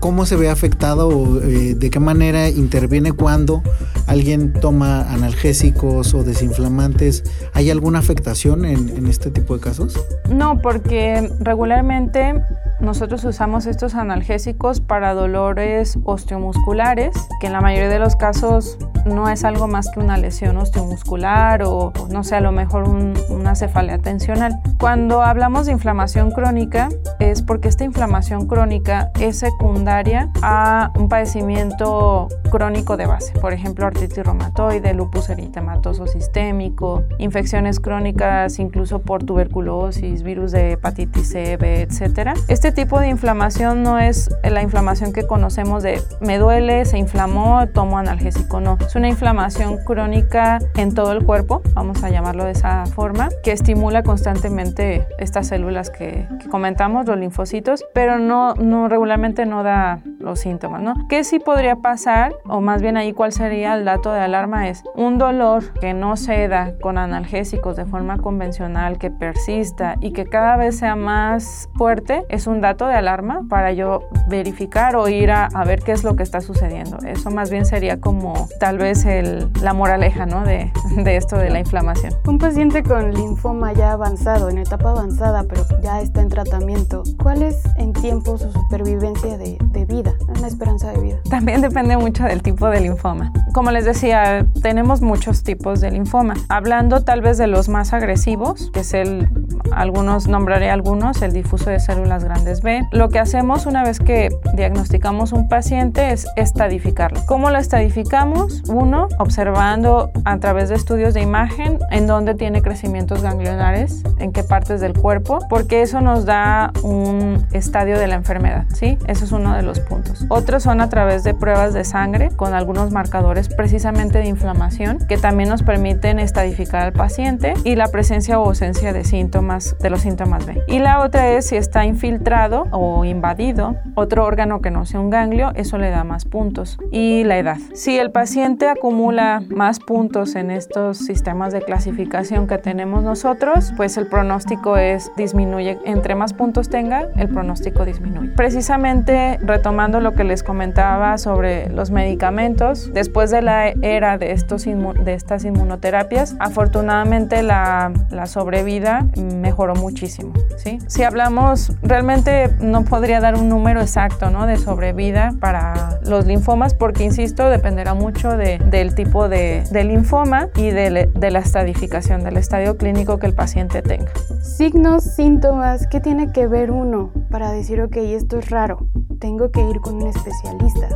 ¿Cómo 0.00 0.26
se 0.26 0.36
ve 0.36 0.48
afectado 0.48 1.08
o 1.08 1.40
eh, 1.42 1.74
de 1.74 1.90
qué 1.90 1.98
manera 2.00 2.48
interviene 2.48 3.12
cuando 3.12 3.62
alguien 4.06 4.52
toma 4.52 5.12
analgésicos 5.12 6.14
o 6.14 6.22
desinflamantes? 6.22 7.24
¿Hay 7.52 7.70
alguna 7.70 7.98
afectación 7.98 8.64
en, 8.64 8.90
en 8.90 9.06
este 9.06 9.30
tipo 9.30 9.54
de 9.54 9.60
casos? 9.60 10.00
No, 10.30 10.60
porque 10.62 11.30
regularmente 11.40 12.34
nosotros 12.80 13.24
usamos 13.24 13.66
estos 13.66 13.94
analgésicos 13.94 14.80
para 14.80 15.14
dolores 15.14 15.98
osteomusculares, 16.04 17.14
que 17.40 17.48
en 17.48 17.52
la 17.52 17.60
mayoría 17.60 17.88
de 17.88 17.98
los 17.98 18.16
casos 18.16 18.78
no 19.04 19.28
es 19.28 19.44
algo 19.44 19.68
más 19.68 19.90
que 19.90 20.00
una 20.00 20.16
lesión 20.16 20.56
osteomuscular 20.56 21.62
o, 21.64 21.92
no 22.10 22.24
sé, 22.24 22.36
a 22.36 22.40
lo 22.40 22.52
mejor 22.52 22.88
una 22.88 23.54
cefalea 23.54 23.98
tensional. 23.98 24.60
Cuando 24.78 25.22
hablamos 25.22 25.66
de 25.66 25.72
inflamación 25.72 26.30
crónica 26.30 26.88
es 27.18 27.42
porque 27.42 27.68
esta 27.68 27.84
inflamación 27.84 28.46
crónica 28.46 29.10
es 29.18 29.38
secundaria 29.38 30.30
a 30.42 30.92
un 30.96 31.08
padecimiento 31.08 32.28
crónico 32.50 32.96
de 32.96 33.06
base, 33.06 33.32
por 33.40 33.52
ejemplo, 33.52 33.86
artritis 33.86 34.24
reumatoide, 34.24 34.94
lupus 34.94 35.30
eritematoso 35.30 36.06
sistémico, 36.06 37.04
infecciones 37.18 37.80
crónicas 37.80 38.58
incluso 38.58 39.00
por 39.00 39.24
tuberculosis, 39.24 40.22
virus 40.22 40.52
de 40.52 40.72
hepatitis 40.72 41.30
C, 41.30 41.56
B, 41.56 41.82
etc. 41.82 42.30
Este 42.48 42.67
tipo 42.72 43.00
de 43.00 43.08
inflamación 43.08 43.82
no 43.82 43.98
es 43.98 44.30
la 44.42 44.62
inflamación 44.62 45.12
que 45.12 45.26
conocemos 45.26 45.82
de 45.82 46.00
me 46.20 46.38
duele, 46.38 46.84
se 46.84 46.98
inflamó, 46.98 47.66
tomo 47.68 47.98
analgésico, 47.98 48.60
no 48.60 48.78
es 48.80 48.94
una 48.94 49.08
inflamación 49.08 49.78
crónica 49.84 50.58
en 50.76 50.94
todo 50.94 51.12
el 51.12 51.24
cuerpo, 51.24 51.62
vamos 51.74 52.02
a 52.02 52.10
llamarlo 52.10 52.44
de 52.44 52.52
esa 52.52 52.86
forma, 52.86 53.28
que 53.42 53.52
estimula 53.52 54.02
constantemente 54.02 55.06
estas 55.18 55.48
células 55.48 55.90
que, 55.90 56.26
comentamos, 56.50 57.06
los 57.06 57.18
linfocitos, 57.18 57.84
pero 57.92 58.18
no, 58.18 58.54
no 58.54 58.88
regularmente 58.88 59.46
no 59.46 59.62
da 59.62 60.00
los 60.18 60.40
síntomas, 60.40 60.82
¿no? 60.82 60.94
¿Qué 61.08 61.24
sí 61.24 61.38
podría 61.38 61.76
pasar, 61.76 62.34
o 62.46 62.60
más 62.60 62.82
bien 62.82 62.96
ahí 62.96 63.12
cuál 63.12 63.32
sería 63.32 63.74
el 63.74 63.84
dato 63.84 64.12
de 64.12 64.20
alarma? 64.20 64.68
Es 64.68 64.82
un 64.94 65.18
dolor 65.18 65.72
que 65.74 65.94
no 65.94 66.16
se 66.16 66.48
da 66.48 66.72
con 66.80 66.98
analgésicos 66.98 67.76
de 67.76 67.86
forma 67.86 68.18
convencional, 68.18 68.98
que 68.98 69.10
persista 69.10 69.96
y 70.00 70.12
que 70.12 70.26
cada 70.26 70.56
vez 70.56 70.78
sea 70.78 70.96
más 70.96 71.68
fuerte, 71.76 72.24
es 72.28 72.46
un 72.46 72.57
dato 72.60 72.86
de 72.86 72.94
alarma 72.94 73.42
para 73.48 73.72
yo 73.72 74.08
verificar 74.28 74.96
o 74.96 75.08
ir 75.08 75.30
a, 75.30 75.46
a 75.46 75.64
ver 75.64 75.82
qué 75.82 75.92
es 75.92 76.04
lo 76.04 76.16
que 76.16 76.22
está 76.22 76.40
sucediendo. 76.40 76.98
Eso 77.06 77.30
más 77.30 77.50
bien 77.50 77.64
sería 77.64 78.00
como 78.00 78.48
tal 78.60 78.78
vez 78.78 79.04
el, 79.04 79.48
la 79.62 79.72
moraleja 79.72 80.26
¿no? 80.26 80.44
de, 80.44 80.72
de, 80.96 81.16
esto 81.16 81.36
de 81.36 81.50
la 81.50 81.60
inflamación. 81.60 82.14
Un 82.26 82.38
paciente 82.38 82.82
con 82.82 83.12
linfoma 83.12 83.72
ya 83.72 83.92
avanzado, 83.92 84.48
en 84.50 84.58
etapa 84.58 84.90
avanzada, 84.90 85.44
pero 85.48 85.64
ya 85.82 86.00
está 86.00 86.20
en 86.20 86.28
tratamiento, 86.28 87.02
¿cuál 87.22 87.42
es 87.42 87.62
en 87.76 87.92
tiempo 87.92 88.38
su 88.38 88.50
supervivencia 88.52 89.38
de, 89.38 89.58
de 89.60 89.84
vida, 89.84 90.14
una 90.36 90.46
esperanza 90.46 90.92
de 90.92 91.00
vida? 91.00 91.16
También 91.30 91.60
depende 91.60 91.96
mucho 91.96 92.24
del 92.24 92.42
tipo 92.42 92.68
de 92.68 92.80
linfoma. 92.80 93.32
Como 93.52 93.70
les 93.70 93.84
decía, 93.84 94.46
tenemos 94.62 95.00
muchos 95.00 95.42
tipos 95.42 95.80
de 95.80 95.90
linfoma. 95.90 96.34
Hablando 96.48 97.02
tal 97.04 97.22
vez 97.22 97.38
de 97.38 97.46
los 97.46 97.68
más 97.68 97.92
agresivos, 97.92 98.70
que 98.72 98.80
es 98.80 98.94
el, 98.94 99.28
algunos, 99.72 100.28
nombraré 100.28 100.70
algunos, 100.70 101.22
el 101.22 101.32
difuso 101.32 101.70
de 101.70 101.80
células 101.80 102.24
grandes 102.24 102.62
B, 102.62 102.82
lo 102.92 103.08
que 103.08 103.18
hacemos 103.18 103.66
una 103.66 103.84
vez 103.84 104.00
que 104.00 104.30
diagnosticamos 104.54 105.32
un 105.32 105.48
paciente 105.48 106.12
es 106.12 106.26
estadificarlo. 106.36 107.20
¿Cómo 107.26 107.50
lo 107.50 107.58
estadificamos? 107.58 108.62
Uno, 108.68 109.08
observando 109.18 110.10
a 110.24 110.38
través 110.38 110.68
de 110.68 110.74
estudios 110.74 111.14
de 111.14 111.22
imagen 111.22 111.78
en 111.90 112.06
dónde 112.06 112.34
tiene 112.34 112.62
crecimientos 112.62 113.22
ganglionares, 113.22 114.02
en 114.18 114.32
qué 114.32 114.42
partes 114.42 114.80
del 114.80 114.94
cuerpo, 114.94 115.38
porque 115.48 115.82
eso 115.82 116.00
nos 116.00 116.24
da 116.24 116.72
un 116.82 117.46
estadio 117.52 117.98
de 117.98 118.06
la 118.06 118.14
enfermedad, 118.14 118.64
¿sí? 118.74 118.98
Eso 119.06 119.24
es 119.24 119.32
uno 119.32 119.54
de 119.54 119.62
los 119.62 119.80
puntos. 119.80 120.26
Otros 120.28 120.62
son 120.62 120.80
a 120.80 120.88
través 120.88 121.24
de 121.24 121.34
pruebas 121.34 121.74
de 121.74 121.84
sangre 121.84 122.30
con 122.36 122.54
algunos 122.54 122.90
marcadores 122.90 123.48
precisamente 123.48 124.18
de 124.18 124.26
inflamación 124.26 124.98
que 125.08 125.16
también 125.16 125.48
nos 125.48 125.62
permiten 125.62 126.18
estadificar 126.18 126.82
al 126.82 126.92
paciente 126.92 127.54
y 127.64 127.76
la 127.76 127.88
presencia 127.88 128.38
o 128.38 128.46
ausencia 128.46 128.92
de 128.92 129.04
síntomas, 129.04 129.57
de 129.58 129.90
los 129.90 130.00
síntomas 130.00 130.46
B. 130.46 130.62
Y 130.68 130.78
la 130.78 131.00
otra 131.00 131.28
es 131.30 131.48
si 131.48 131.56
está 131.56 131.84
infiltrado 131.84 132.66
o 132.70 133.04
invadido 133.04 133.76
otro 133.94 134.24
órgano 134.24 134.60
que 134.60 134.70
no 134.70 134.86
sea 134.86 135.00
un 135.00 135.10
ganglio, 135.10 135.52
eso 135.54 135.78
le 135.78 135.90
da 135.90 136.04
más 136.04 136.24
puntos. 136.24 136.78
Y 136.90 137.24
la 137.24 137.38
edad. 137.38 137.58
Si 137.74 137.98
el 137.98 138.10
paciente 138.10 138.68
acumula 138.68 139.42
más 139.48 139.80
puntos 139.80 140.34
en 140.34 140.50
estos 140.50 140.98
sistemas 140.98 141.52
de 141.52 141.62
clasificación 141.62 142.46
que 142.46 142.58
tenemos 142.58 143.02
nosotros, 143.02 143.72
pues 143.76 143.96
el 143.96 144.06
pronóstico 144.06 144.76
es 144.76 145.10
disminuye. 145.16 145.78
Entre 145.84 146.14
más 146.14 146.32
puntos 146.32 146.68
tenga, 146.68 147.08
el 147.16 147.28
pronóstico 147.28 147.84
disminuye. 147.84 148.30
Precisamente 148.36 149.38
retomando 149.42 150.00
lo 150.00 150.14
que 150.14 150.24
les 150.24 150.42
comentaba 150.42 151.18
sobre 151.18 151.68
los 151.70 151.90
medicamentos, 151.90 152.92
después 152.92 153.30
de 153.30 153.42
la 153.42 153.68
era 153.68 154.18
de, 154.18 154.32
estos 154.32 154.64
de 154.64 155.14
estas 155.14 155.44
inmunoterapias, 155.44 156.36
afortunadamente 156.38 157.42
la, 157.42 157.92
la 158.10 158.26
sobrevida 158.26 159.06
mejoró 159.38 159.74
muchísimo. 159.74 160.32
¿sí? 160.56 160.78
Si 160.86 161.02
hablamos, 161.02 161.72
realmente 161.82 162.50
no 162.60 162.84
podría 162.84 163.20
dar 163.20 163.36
un 163.36 163.48
número 163.48 163.80
exacto 163.80 164.30
¿no? 164.30 164.46
de 164.46 164.56
sobrevida 164.56 165.34
para 165.40 166.00
los 166.04 166.26
linfomas 166.26 166.74
porque, 166.74 167.04
insisto, 167.04 167.48
dependerá 167.48 167.94
mucho 167.94 168.36
de, 168.36 168.58
del 168.58 168.94
tipo 168.94 169.28
de, 169.28 169.64
de 169.70 169.84
linfoma 169.84 170.48
y 170.56 170.70
de, 170.70 171.10
de 171.14 171.30
la 171.30 171.38
estadificación, 171.38 172.24
del 172.24 172.36
estadio 172.36 172.76
clínico 172.76 173.18
que 173.18 173.26
el 173.26 173.34
paciente 173.34 173.82
tenga. 173.82 174.10
Signos, 174.42 175.04
síntomas, 175.04 175.86
¿qué 175.86 176.00
tiene 176.00 176.32
que 176.32 176.46
ver 176.46 176.70
uno 176.70 177.10
para 177.30 177.50
decir, 177.50 177.80
ok, 177.80 177.96
esto 177.96 178.38
es 178.38 178.50
raro, 178.50 178.86
tengo 179.18 179.50
que 179.50 179.60
ir 179.60 179.80
con 179.80 179.96
un 179.96 180.08
especialista? 180.08 180.88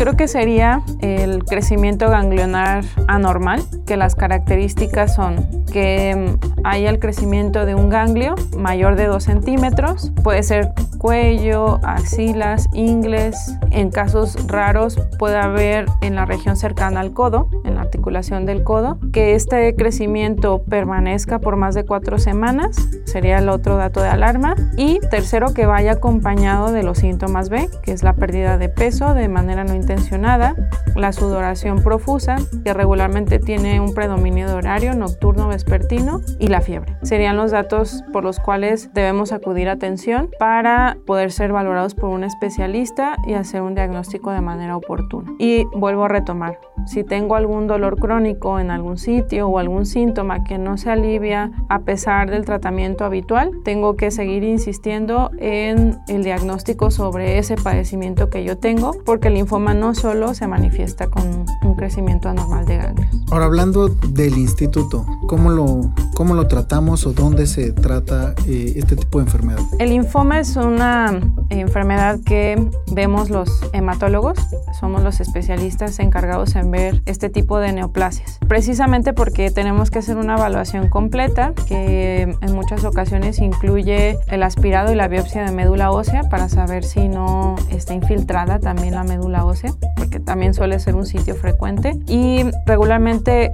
Creo 0.00 0.16
que 0.16 0.28
sería 0.28 0.82
el 1.02 1.44
crecimiento 1.44 2.08
ganglionar 2.08 2.86
anormal, 3.06 3.62
que 3.84 3.98
las 3.98 4.14
características 4.14 5.14
son 5.14 5.46
que 5.70 6.36
haya 6.64 6.90
el 6.90 6.98
crecimiento 6.98 7.66
de 7.66 7.74
un 7.74 7.90
ganglio 7.90 8.34
mayor 8.56 8.96
de 8.96 9.06
2 9.06 9.22
centímetros, 9.22 10.10
puede 10.24 10.42
ser 10.42 10.72
cuello, 10.98 11.80
axilas, 11.82 12.68
ingles. 12.74 13.56
En 13.70 13.90
casos 13.90 14.36
raros 14.48 14.98
puede 15.18 15.36
haber 15.36 15.86
en 16.02 16.16
la 16.16 16.26
región 16.26 16.56
cercana 16.56 17.00
al 17.00 17.12
codo, 17.12 17.48
en 17.64 17.76
la 17.76 17.82
articulación 17.82 18.44
del 18.44 18.64
codo, 18.64 18.98
que 19.12 19.34
este 19.34 19.74
crecimiento 19.76 20.62
permanezca 20.68 21.38
por 21.38 21.56
más 21.56 21.74
de 21.74 21.86
cuatro 21.86 22.18
semanas, 22.18 22.76
sería 23.04 23.38
el 23.38 23.48
otro 23.48 23.76
dato 23.76 24.02
de 24.02 24.08
alarma. 24.08 24.54
Y 24.76 24.98
tercero, 25.10 25.54
que 25.54 25.66
vaya 25.66 25.92
acompañado 25.92 26.72
de 26.72 26.82
los 26.82 26.98
síntomas 26.98 27.48
B, 27.48 27.70
que 27.82 27.92
es 27.92 28.02
la 28.02 28.14
pérdida 28.14 28.58
de 28.58 28.68
peso 28.68 29.14
de 29.14 29.28
manera 29.28 29.64
no 29.64 29.74
intencionada, 29.90 30.54
la 30.94 31.12
sudoración 31.12 31.82
profusa, 31.82 32.36
que 32.64 32.72
regularmente 32.72 33.38
tiene 33.40 33.80
un 33.80 33.92
predominio 33.92 34.46
de 34.46 34.54
horario 34.54 34.94
nocturno 34.94 35.48
vespertino, 35.48 36.20
y 36.38 36.46
la 36.46 36.60
fiebre. 36.60 36.96
Serían 37.02 37.36
los 37.36 37.50
datos 37.50 38.04
por 38.12 38.22
los 38.22 38.38
cuales 38.38 38.90
debemos 38.94 39.32
acudir 39.32 39.68
a 39.68 39.72
atención 39.72 40.30
para 40.38 40.96
poder 41.06 41.32
ser 41.32 41.52
valorados 41.52 41.94
por 41.94 42.10
un 42.10 42.22
especialista 42.22 43.16
y 43.26 43.34
hacer 43.34 43.62
un 43.62 43.74
diagnóstico 43.74 44.30
de 44.30 44.40
manera 44.40 44.76
oportuna. 44.76 45.32
Y 45.38 45.64
vuelvo 45.74 46.04
a 46.04 46.08
retomar, 46.08 46.58
si 46.86 47.02
tengo 47.02 47.34
algún 47.34 47.66
dolor 47.66 47.98
crónico 47.98 48.60
en 48.60 48.70
algún 48.70 48.96
sitio 48.96 49.48
o 49.48 49.58
algún 49.58 49.86
síntoma 49.86 50.44
que 50.44 50.58
no 50.58 50.76
se 50.76 50.90
alivia 50.90 51.50
a 51.68 51.80
pesar 51.80 52.30
del 52.30 52.44
tratamiento 52.44 53.04
habitual, 53.04 53.50
tengo 53.64 53.96
que 53.96 54.10
seguir 54.10 54.44
insistiendo 54.44 55.30
en 55.38 55.98
el 56.08 56.22
diagnóstico 56.22 56.90
sobre 56.90 57.38
ese 57.38 57.56
padecimiento 57.56 58.30
que 58.30 58.44
yo 58.44 58.58
tengo, 58.58 58.92
porque 59.04 59.28
el 59.28 59.34
linfoma 59.34 59.74
no 59.80 59.94
solo 59.94 60.34
se 60.34 60.46
manifiesta 60.46 61.08
con 61.08 61.46
un 61.62 61.74
crecimiento 61.74 62.28
anormal 62.28 62.66
de 62.66 62.76
ganglios. 62.76 63.08
Ahora 63.30 63.46
hablando 63.46 63.88
del 63.88 64.36
instituto, 64.36 65.06
¿cómo 65.26 65.50
lo, 65.50 65.90
cómo 66.20 66.34
lo 66.34 66.46
tratamos 66.48 67.06
o 67.06 67.14
dónde 67.14 67.46
se 67.46 67.72
trata 67.72 68.34
eh, 68.46 68.74
este 68.76 68.94
tipo 68.94 69.20
de 69.20 69.24
enfermedad? 69.24 69.62
El 69.78 69.88
linfoma 69.88 70.38
es 70.38 70.54
una 70.56 71.18
enfermedad 71.48 72.18
que 72.26 72.62
vemos 72.92 73.30
los 73.30 73.48
hematólogos, 73.72 74.38
somos 74.78 75.02
los 75.02 75.20
especialistas 75.20 75.98
encargados 75.98 76.56
en 76.56 76.70
ver 76.70 77.00
este 77.06 77.30
tipo 77.30 77.58
de 77.58 77.72
neoplasias. 77.72 78.38
Precisamente 78.46 79.14
porque 79.14 79.50
tenemos 79.50 79.90
que 79.90 80.00
hacer 80.00 80.18
una 80.18 80.36
evaluación 80.36 80.90
completa 80.90 81.54
que 81.66 82.36
en 82.38 82.52
muchas 82.52 82.84
ocasiones 82.84 83.38
incluye 83.38 84.18
el 84.28 84.42
aspirado 84.42 84.92
y 84.92 84.96
la 84.96 85.08
biopsia 85.08 85.46
de 85.46 85.52
médula 85.52 85.90
ósea 85.90 86.24
para 86.24 86.50
saber 86.50 86.84
si 86.84 87.08
no 87.08 87.56
está 87.70 87.94
infiltrada 87.94 88.58
también 88.58 88.94
la 88.94 89.04
médula 89.04 89.46
ósea, 89.46 89.72
porque 89.96 90.20
también 90.20 90.52
suele 90.52 90.80
ser 90.80 90.96
un 90.96 91.06
sitio 91.06 91.34
frecuente. 91.34 91.98
Y 92.06 92.44
regularmente 92.66 93.50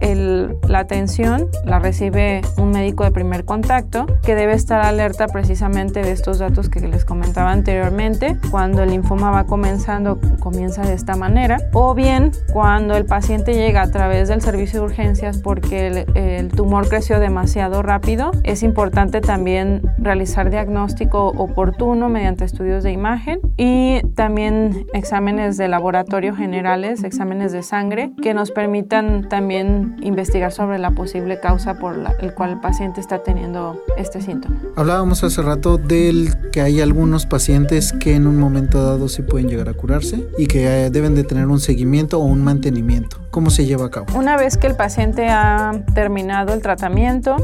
la 0.66 0.80
atención 0.80 1.48
la 1.64 1.78
recibe 1.78 2.42
un 2.58 2.70
médico 2.70 3.04
de 3.04 3.10
primer 3.10 3.44
contacto 3.44 4.06
que 4.24 4.34
debe 4.34 4.54
estar 4.54 4.80
alerta 4.80 5.28
precisamente 5.28 6.02
de 6.02 6.12
estos 6.12 6.38
datos 6.38 6.68
que 6.68 6.80
les 6.80 7.04
comentaba 7.04 7.52
anteriormente. 7.52 8.36
Cuando 8.50 8.82
el 8.82 8.90
linfoma 8.90 9.30
va 9.30 9.44
comenzando, 9.44 10.18
comienza 10.40 10.82
de 10.82 10.94
esta 10.94 11.16
manera. 11.16 11.58
O 11.72 11.94
bien 11.94 12.32
cuando 12.52 12.96
el 12.96 13.06
paciente 13.06 13.54
llega 13.54 13.82
a 13.82 13.90
través 13.90 14.28
del 14.28 14.40
servicio 14.40 14.80
de 14.80 14.86
urgencias 14.86 15.38
porque 15.38 16.06
el, 16.14 16.48
tumor 16.48 16.88
creció 16.88 17.20
demasiado 17.20 17.82
rápido, 17.82 18.30
es 18.42 18.62
importante 18.62 19.20
también 19.20 19.82
realizar 19.98 20.50
diagnóstico 20.50 21.28
oportuno 21.28 22.08
mediante 22.08 22.44
estudios 22.44 22.82
de 22.82 22.92
imagen 22.92 23.40
y 23.56 24.00
también 24.14 24.86
exámenes 24.94 25.56
de 25.56 25.68
laboratorio 25.68 26.34
generales, 26.34 27.04
exámenes 27.04 27.52
de 27.52 27.62
sangre, 27.62 28.12
que 28.22 28.32
nos 28.32 28.52
permitan 28.52 29.28
también 29.28 29.96
investigar 30.00 30.52
sobre 30.52 30.78
la 30.78 30.92
posible 30.92 31.40
causa 31.40 31.74
por 31.74 31.96
la 31.96 32.16
el 32.20 32.34
cual 32.36 32.50
el 32.50 32.60
paciente 32.60 33.00
está 33.00 33.24
teniendo 33.24 33.82
este 33.96 34.20
síntoma. 34.20 34.60
Hablábamos 34.76 35.24
hace 35.24 35.42
rato 35.42 35.78
del 35.78 36.36
que 36.52 36.60
hay 36.60 36.80
algunos 36.80 37.26
pacientes 37.26 37.92
que 37.92 38.14
en 38.14 38.28
un 38.28 38.38
momento 38.38 38.84
dado 38.84 39.08
sí 39.08 39.22
pueden 39.22 39.48
llegar 39.48 39.68
a 39.68 39.74
curarse 39.74 40.28
y 40.38 40.46
que 40.46 40.86
eh, 40.86 40.90
deben 40.90 41.16
de 41.16 41.24
tener 41.24 41.46
un 41.48 41.58
seguimiento 41.58 42.20
o 42.20 42.24
un 42.24 42.44
mantenimiento. 42.44 43.16
¿Cómo 43.30 43.50
se 43.50 43.66
lleva 43.66 43.86
a 43.86 43.90
cabo? 43.90 44.06
Una 44.14 44.36
vez 44.36 44.56
que 44.56 44.66
el 44.66 44.76
paciente 44.76 45.28
ha 45.28 45.72
terminado 45.94 46.54
el 46.54 46.62
tratamiento 46.62 47.36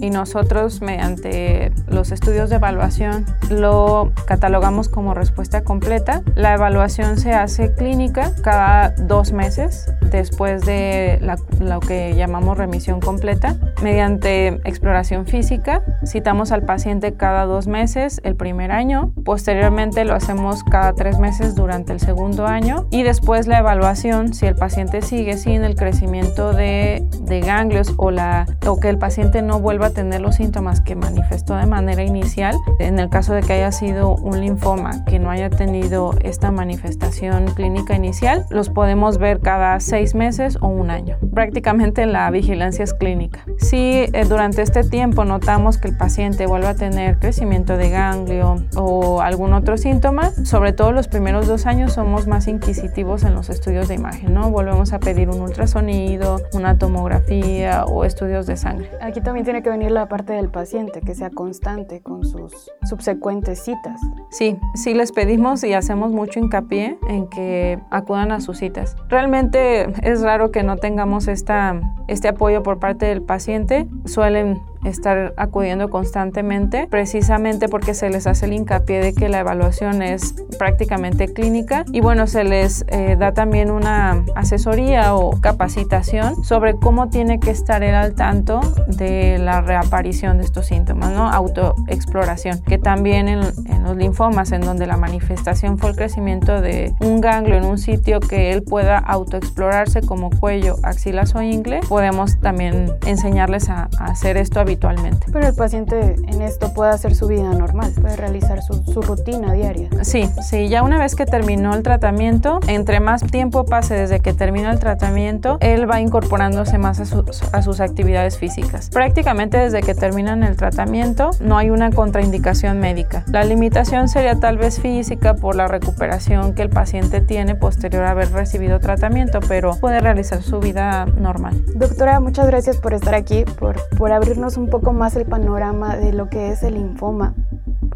y 0.00 0.10
nosotros 0.10 0.80
mediante 0.80 1.72
los 1.88 2.10
estudios 2.10 2.50
de 2.50 2.56
evaluación 2.56 3.26
lo 3.50 4.12
catalogamos 4.26 4.88
como 4.88 5.12
respuesta 5.12 5.62
completa, 5.62 6.22
la 6.34 6.54
evaluación 6.54 7.18
se 7.18 7.32
hace 7.32 7.74
clínica 7.74 8.32
cada 8.42 8.90
dos 8.90 9.32
meses 9.32 9.92
después 10.10 10.62
de 10.62 11.20
lo 11.60 11.80
que 11.80 12.14
llamamos 12.14 12.56
remisión 12.56 13.00
completa. 13.00 13.56
Mediante 13.82 14.39
exploración 14.48 15.26
física, 15.26 15.82
citamos 16.06 16.52
al 16.52 16.62
paciente 16.62 17.14
cada 17.14 17.44
dos 17.44 17.66
meses 17.66 18.20
el 18.24 18.36
primer 18.36 18.72
año, 18.72 19.12
posteriormente 19.24 20.04
lo 20.04 20.14
hacemos 20.14 20.64
cada 20.64 20.92
tres 20.94 21.18
meses 21.18 21.54
durante 21.54 21.92
el 21.92 22.00
segundo 22.00 22.46
año 22.46 22.86
y 22.90 23.02
después 23.02 23.46
la 23.46 23.58
evaluación 23.58 24.34
si 24.34 24.46
el 24.46 24.54
paciente 24.54 25.02
sigue 25.02 25.36
sin 25.36 25.64
el 25.64 25.74
crecimiento 25.74 26.52
de, 26.52 27.06
de 27.22 27.40
ganglios 27.40 27.94
o, 27.96 28.10
la, 28.10 28.46
o 28.66 28.80
que 28.80 28.88
el 28.88 28.98
paciente 28.98 29.42
no 29.42 29.60
vuelva 29.60 29.86
a 29.86 29.90
tener 29.90 30.20
los 30.20 30.36
síntomas 30.36 30.80
que 30.80 30.94
manifestó 30.96 31.56
de 31.56 31.66
manera 31.66 32.02
inicial, 32.02 32.56
en 32.78 32.98
el 32.98 33.08
caso 33.08 33.34
de 33.34 33.42
que 33.42 33.54
haya 33.54 33.72
sido 33.72 34.14
un 34.16 34.40
linfoma 34.40 35.04
que 35.04 35.18
no 35.18 35.30
haya 35.30 35.50
tenido 35.50 36.14
esta 36.22 36.50
manifestación 36.50 37.46
clínica 37.54 37.94
inicial, 37.94 38.46
los 38.50 38.70
podemos 38.70 39.18
ver 39.18 39.40
cada 39.40 39.80
seis 39.80 40.14
meses 40.14 40.58
o 40.60 40.68
un 40.68 40.90
año. 40.90 41.16
Prácticamente 41.34 42.06
la 42.06 42.30
vigilancia 42.30 42.84
es 42.84 42.94
clínica. 42.94 43.44
Si 43.58 44.06
eh, 44.12 44.24
durante 44.30 44.62
este 44.62 44.84
tiempo 44.84 45.24
notamos 45.24 45.76
que 45.76 45.88
el 45.88 45.96
paciente 45.96 46.46
vuelve 46.46 46.68
a 46.68 46.74
tener 46.76 47.18
crecimiento 47.18 47.76
de 47.76 47.90
ganglio 47.90 48.64
o 48.76 49.20
algún 49.22 49.52
otro 49.52 49.76
síntoma, 49.76 50.30
sobre 50.44 50.72
todo 50.72 50.92
los 50.92 51.08
primeros 51.08 51.48
dos 51.48 51.66
años 51.66 51.94
somos 51.94 52.28
más 52.28 52.46
inquisitivos 52.46 53.24
en 53.24 53.34
los 53.34 53.50
estudios 53.50 53.88
de 53.88 53.96
imagen, 53.96 54.32
¿no? 54.32 54.48
Volvemos 54.52 54.92
a 54.92 55.00
pedir 55.00 55.28
un 55.30 55.40
ultrasonido, 55.40 56.40
una 56.52 56.78
tomografía 56.78 57.84
o 57.86 58.04
estudios 58.04 58.46
de 58.46 58.56
sangre. 58.56 58.88
Aquí 59.00 59.20
también 59.20 59.42
tiene 59.42 59.64
que 59.64 59.70
venir 59.70 59.90
la 59.90 60.06
parte 60.06 60.32
del 60.32 60.48
paciente, 60.48 61.00
que 61.00 61.16
sea 61.16 61.30
constante 61.30 62.00
con 62.00 62.24
sus 62.24 62.70
subsecuentes 62.88 63.64
citas. 63.64 64.00
Sí, 64.30 64.56
sí 64.74 64.94
les 64.94 65.10
pedimos 65.10 65.64
y 65.64 65.74
hacemos 65.74 66.12
mucho 66.12 66.38
hincapié 66.38 66.98
en 67.08 67.26
que 67.26 67.80
acudan 67.90 68.30
a 68.30 68.40
sus 68.40 68.58
citas. 68.58 68.94
Realmente 69.08 69.88
es 70.08 70.22
raro 70.22 70.52
que 70.52 70.62
no 70.62 70.76
tengamos 70.76 71.26
esta, 71.26 71.80
este 72.06 72.28
apoyo 72.28 72.62
por 72.62 72.78
parte 72.78 73.06
del 73.06 73.22
paciente. 73.22 73.88
Suelen 74.20 74.60
estar 74.84 75.34
acudiendo 75.36 75.88
constantemente, 75.88 76.86
precisamente 76.88 77.68
porque 77.68 77.94
se 77.94 78.10
les 78.10 78.26
hace 78.26 78.46
el 78.46 78.54
hincapié 78.54 79.00
de 79.00 79.12
que 79.12 79.28
la 79.28 79.40
evaluación 79.40 80.02
es 80.02 80.34
prácticamente 80.58 81.32
clínica 81.32 81.84
y 81.92 82.00
bueno, 82.00 82.26
se 82.26 82.44
les 82.44 82.84
eh, 82.88 83.16
da 83.18 83.32
también 83.32 83.70
una 83.70 84.24
asesoría 84.34 85.14
o 85.14 85.40
capacitación 85.40 86.42
sobre 86.44 86.74
cómo 86.74 87.08
tiene 87.08 87.40
que 87.40 87.50
estar 87.50 87.82
él 87.82 87.94
al 87.94 88.14
tanto 88.14 88.60
de 88.86 89.38
la 89.38 89.60
reaparición 89.60 90.38
de 90.38 90.44
estos 90.44 90.66
síntomas, 90.66 91.12
¿no? 91.12 91.30
Autoexploración, 91.30 92.62
que 92.62 92.78
también 92.78 93.28
en, 93.28 93.40
en 93.66 93.84
los 93.84 93.96
linfomas, 93.96 94.52
en 94.52 94.62
donde 94.62 94.86
la 94.86 94.96
manifestación 94.96 95.78
fue 95.78 95.90
el 95.90 95.96
crecimiento 95.96 96.60
de 96.60 96.94
un 97.00 97.20
ganglio 97.20 97.56
en 97.56 97.64
un 97.64 97.78
sitio 97.78 98.20
que 98.20 98.52
él 98.52 98.62
pueda 98.62 98.98
autoexplorarse 98.98 100.02
como 100.02 100.30
cuello, 100.30 100.76
axilas 100.82 101.34
o 101.34 101.42
ingle, 101.42 101.80
podemos 101.88 102.40
también 102.40 102.92
enseñarles 103.06 103.68
a, 103.68 103.88
a 103.98 104.04
hacer 104.06 104.36
esto 104.36 104.60
habitualmente. 104.70 105.26
Pero 105.32 105.48
el 105.48 105.54
paciente 105.54 106.14
en 106.28 106.42
esto 106.42 106.72
puede 106.72 106.92
hacer 106.92 107.14
su 107.14 107.26
vida 107.26 107.50
normal, 107.52 107.92
puede 108.00 108.16
realizar 108.16 108.62
su, 108.62 108.84
su, 108.84 109.02
rutina 109.02 109.52
diaria. 109.52 109.88
Sí, 110.02 110.30
sí, 110.42 110.68
ya 110.68 110.82
una 110.82 110.98
vez 110.98 111.16
que 111.16 111.26
terminó 111.26 111.74
el 111.74 111.82
tratamiento, 111.82 112.60
entre 112.68 113.00
más 113.00 113.22
tiempo 113.22 113.64
pase 113.64 113.94
desde 113.94 114.20
que 114.20 114.32
terminó 114.32 114.70
el 114.70 114.78
tratamiento, 114.78 115.58
él 115.60 115.90
va 115.90 116.00
incorporándose 116.00 116.78
más 116.78 117.00
a, 117.00 117.04
su, 117.04 117.24
a 117.52 117.62
sus 117.62 117.80
actividades 117.80 118.38
físicas. 118.38 118.90
Prácticamente 118.90 119.58
desde 119.58 119.82
que 119.82 119.94
terminan 119.94 120.44
el 120.44 120.56
tratamiento 120.56 121.30
no 121.40 121.58
hay 121.58 121.70
una 121.70 121.90
contraindicación 121.90 122.78
médica. 122.78 123.24
La 123.26 123.42
limitación 123.42 124.08
sería 124.08 124.38
tal 124.38 124.56
vez 124.56 124.80
física 124.80 125.34
por 125.34 125.56
la 125.56 125.66
recuperación 125.66 126.54
que 126.54 126.62
el 126.62 126.70
paciente 126.70 127.20
tiene 127.20 127.56
posterior 127.56 128.04
a 128.04 128.10
haber 128.10 128.30
recibido 128.30 128.78
tratamiento, 128.78 129.40
pero 129.48 129.74
puede 129.74 129.98
realizar 130.00 130.42
su 130.42 130.60
vida 130.60 131.06
normal. 131.06 131.60
Doctora, 131.74 132.20
muchas 132.20 132.46
gracias 132.46 132.76
por 132.76 132.94
estar 132.94 133.14
aquí, 133.14 133.44
por, 133.58 133.76
por 133.96 134.12
abrirnos 134.12 134.56
un 134.56 134.59
poco 134.68 134.92
más 134.92 135.16
el 135.16 135.26
panorama 135.26 135.96
de 135.96 136.12
lo 136.12 136.28
que 136.28 136.50
es 136.50 136.62
el 136.62 136.74
linfoma. 136.74 137.34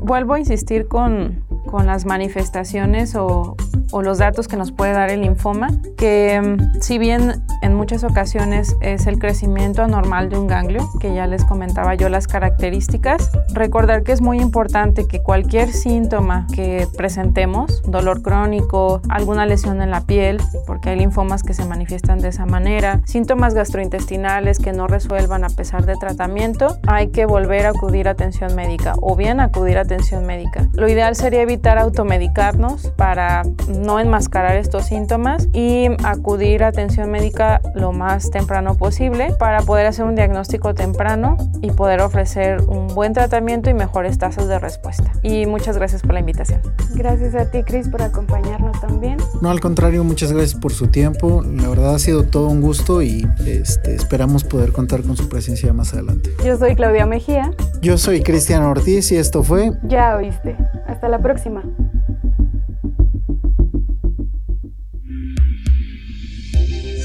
Vuelvo 0.01 0.35
a 0.35 0.39
insistir 0.39 0.89
con, 0.89 1.45
con 1.75 1.87
las 1.87 2.07
manifestaciones 2.07 3.17
o, 3.17 3.57
o 3.91 4.01
los 4.01 4.19
datos 4.19 4.47
que 4.47 4.57
nos 4.57 4.71
puede 4.71 4.93
dar 4.93 5.11
el 5.11 5.23
linfoma, 5.23 5.71
que 5.97 6.41
mm, 6.41 6.81
si 6.81 6.99
bien 6.99 7.43
en 7.63 7.75
muchas 7.75 8.05
ocasiones 8.05 8.77
es 8.81 9.09
el 9.09 9.19
crecimiento 9.19 9.83
anormal 9.83 10.29
de 10.29 10.39
un 10.39 10.47
ganglio, 10.47 10.89
que 11.01 11.13
ya 11.13 11.27
les 11.27 11.45
comentaba 11.45 11.97
yo 11.97 12.09
las 12.09 12.29
características, 12.29 13.33
recordar 13.53 14.05
que 14.05 14.13
es 14.13 14.21
muy 14.21 14.39
importante 14.39 15.09
que 15.09 15.21
cualquier 15.21 15.73
síntoma 15.73 16.47
que 16.55 16.87
presentemos, 16.97 17.83
dolor 17.83 18.23
crónico, 18.23 19.01
alguna 19.09 19.45
lesión 19.45 19.83
en 19.83 19.91
la 19.91 20.03
piel, 20.03 20.41
porque 20.69 20.91
hay 20.91 20.97
linfomas 20.97 21.43
que 21.43 21.55
se 21.55 21.65
manifiestan 21.65 22.21
de 22.21 22.29
esa 22.29 22.47
manera, 22.47 23.01
síntomas 23.05 23.53
gastrointestinales 23.53 24.61
que 24.61 24.73
no 24.73 24.87
resuelvan 24.87 25.43
a 25.43 25.49
pesar 25.49 25.87
de 25.87 25.97
tratamiento, 25.97 26.79
hay 26.87 27.09
que 27.09 27.27
volver 27.27 27.67
a 27.67 27.71
acudir 27.71 28.07
a 28.07 28.13
atención 28.13 28.55
médica 28.55 28.95
o 29.01 29.17
bien 29.17 29.41
acudir 29.41 29.77
a 29.79 29.81
atención 29.81 30.25
médica. 30.25 30.69
Lo 30.75 30.89
ideal 30.89 31.17
sería 31.17 31.43
evitar 31.43 31.64
automedicarnos 31.73 32.89
para 32.97 33.43
no 33.69 33.99
enmascarar 33.99 34.57
estos 34.57 34.87
síntomas 34.87 35.49
y 35.53 35.89
acudir 36.05 36.63
a 36.65 36.69
atención 36.69 37.11
médica 37.11 37.61
lo 37.75 37.93
más 37.93 38.31
temprano 38.31 38.77
posible 38.77 39.35
para 39.39 39.63
poder 39.63 39.87
hacer 39.87 40.05
un 40.05 40.15
diagnóstico 40.15 40.75
temprano 40.75 41.37
y 41.63 41.71
poder 41.71 42.01
ofrecer 42.01 42.61
un 42.63 42.89
buen 42.89 43.13
tratamiento 43.13 43.71
y 43.71 43.75
mejores 43.75 44.19
tasas 44.19 44.49
de 44.49 44.59
respuesta. 44.59 45.13
Y 45.23 45.47
muchas 45.47 45.77
gracias 45.77 46.03
por 46.03 46.13
la 46.15 46.21
invitación. 46.21 46.61
Gracias 46.95 47.35
a 47.35 47.51
ti, 47.51 47.63
Cris, 47.63 47.89
por 47.89 48.03
acompañarnos 48.03 48.81
también. 48.81 49.19
No, 49.41 49.51
al 49.51 49.61
contrario, 49.61 50.05
muchas 50.05 50.33
gracias 50.33 50.59
por 50.59 50.73
su 50.73 50.89
tiempo. 50.89 51.43
La 51.43 51.69
verdad 51.69 51.95
ha 51.95 51.99
sido 51.99 52.25
todo 52.25 52.49
un 52.49 52.61
gusto 52.61 53.03
y 53.03 53.27
este, 53.47 53.95
esperamos 53.95 54.45
poder 54.45 54.73
contar 54.73 55.03
con 55.03 55.17
su 55.17 55.29
presencia 55.29 55.73
más 55.73 55.95
adelante. 55.95 56.31
Yo 56.45 56.57
soy 56.57 56.77
Claudia 56.77 57.07
Mejía. 57.07 57.51
Yo 57.81 57.99
soy 57.99 58.23
Cristian 58.23 58.63
Ortiz 58.63 59.11
y 59.13 59.17
esto 59.17 59.43
fue... 59.43 59.73
Ya 59.85 60.17
oíste. 60.17 60.57
Hasta 60.87 61.09
la 61.09 61.21
próxima. 61.21 61.63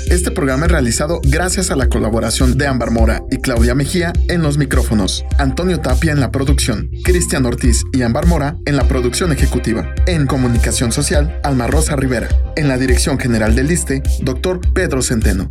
Este 0.10 0.32
programa 0.32 0.66
es 0.66 0.72
realizado 0.72 1.22
gracias 1.24 1.70
a 1.70 1.76
la 1.76 1.88
colaboración 1.88 2.58
de 2.58 2.66
Ámbar 2.66 2.90
Mora 2.90 3.22
y 3.30 3.38
Claudia 3.38 3.76
Mejía 3.76 4.12
en 4.28 4.42
los 4.42 4.58
micrófonos, 4.58 5.24
Antonio 5.38 5.82
Tapia 5.82 6.12
en 6.12 6.20
la 6.20 6.32
producción, 6.32 6.90
Cristian 7.04 7.46
Ortiz 7.46 7.84
y 7.94 8.02
Ámbar 8.02 8.26
Mora 8.26 8.58
en 8.66 8.76
la 8.76 8.88
producción 8.88 9.32
ejecutiva, 9.32 9.94
en 10.08 10.26
comunicación 10.26 10.92
social, 10.92 11.40
Alma 11.44 11.68
Rosa 11.68 11.96
Rivera, 11.96 12.28
en 12.56 12.68
la 12.68 12.80
dirección 12.80 13.20
general 13.20 13.54
del 13.54 13.72
ISTE, 13.72 14.02
doctor 14.24 14.60
Pedro 14.74 15.04
Centeno. 15.04 15.48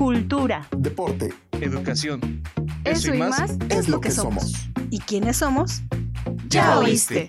Cultura, 0.00 0.66
deporte, 0.78 1.34
educación. 1.60 2.42
Eso, 2.84 3.14
y 3.14 3.18
más, 3.18 3.58
es 3.68 3.86
lo 3.86 4.00
que 4.00 4.10
somos. 4.10 4.70
¿Y 4.88 4.98
quiénes 5.00 5.36
somos? 5.36 5.82
Ya 6.48 6.78
oíste. 6.78 7.28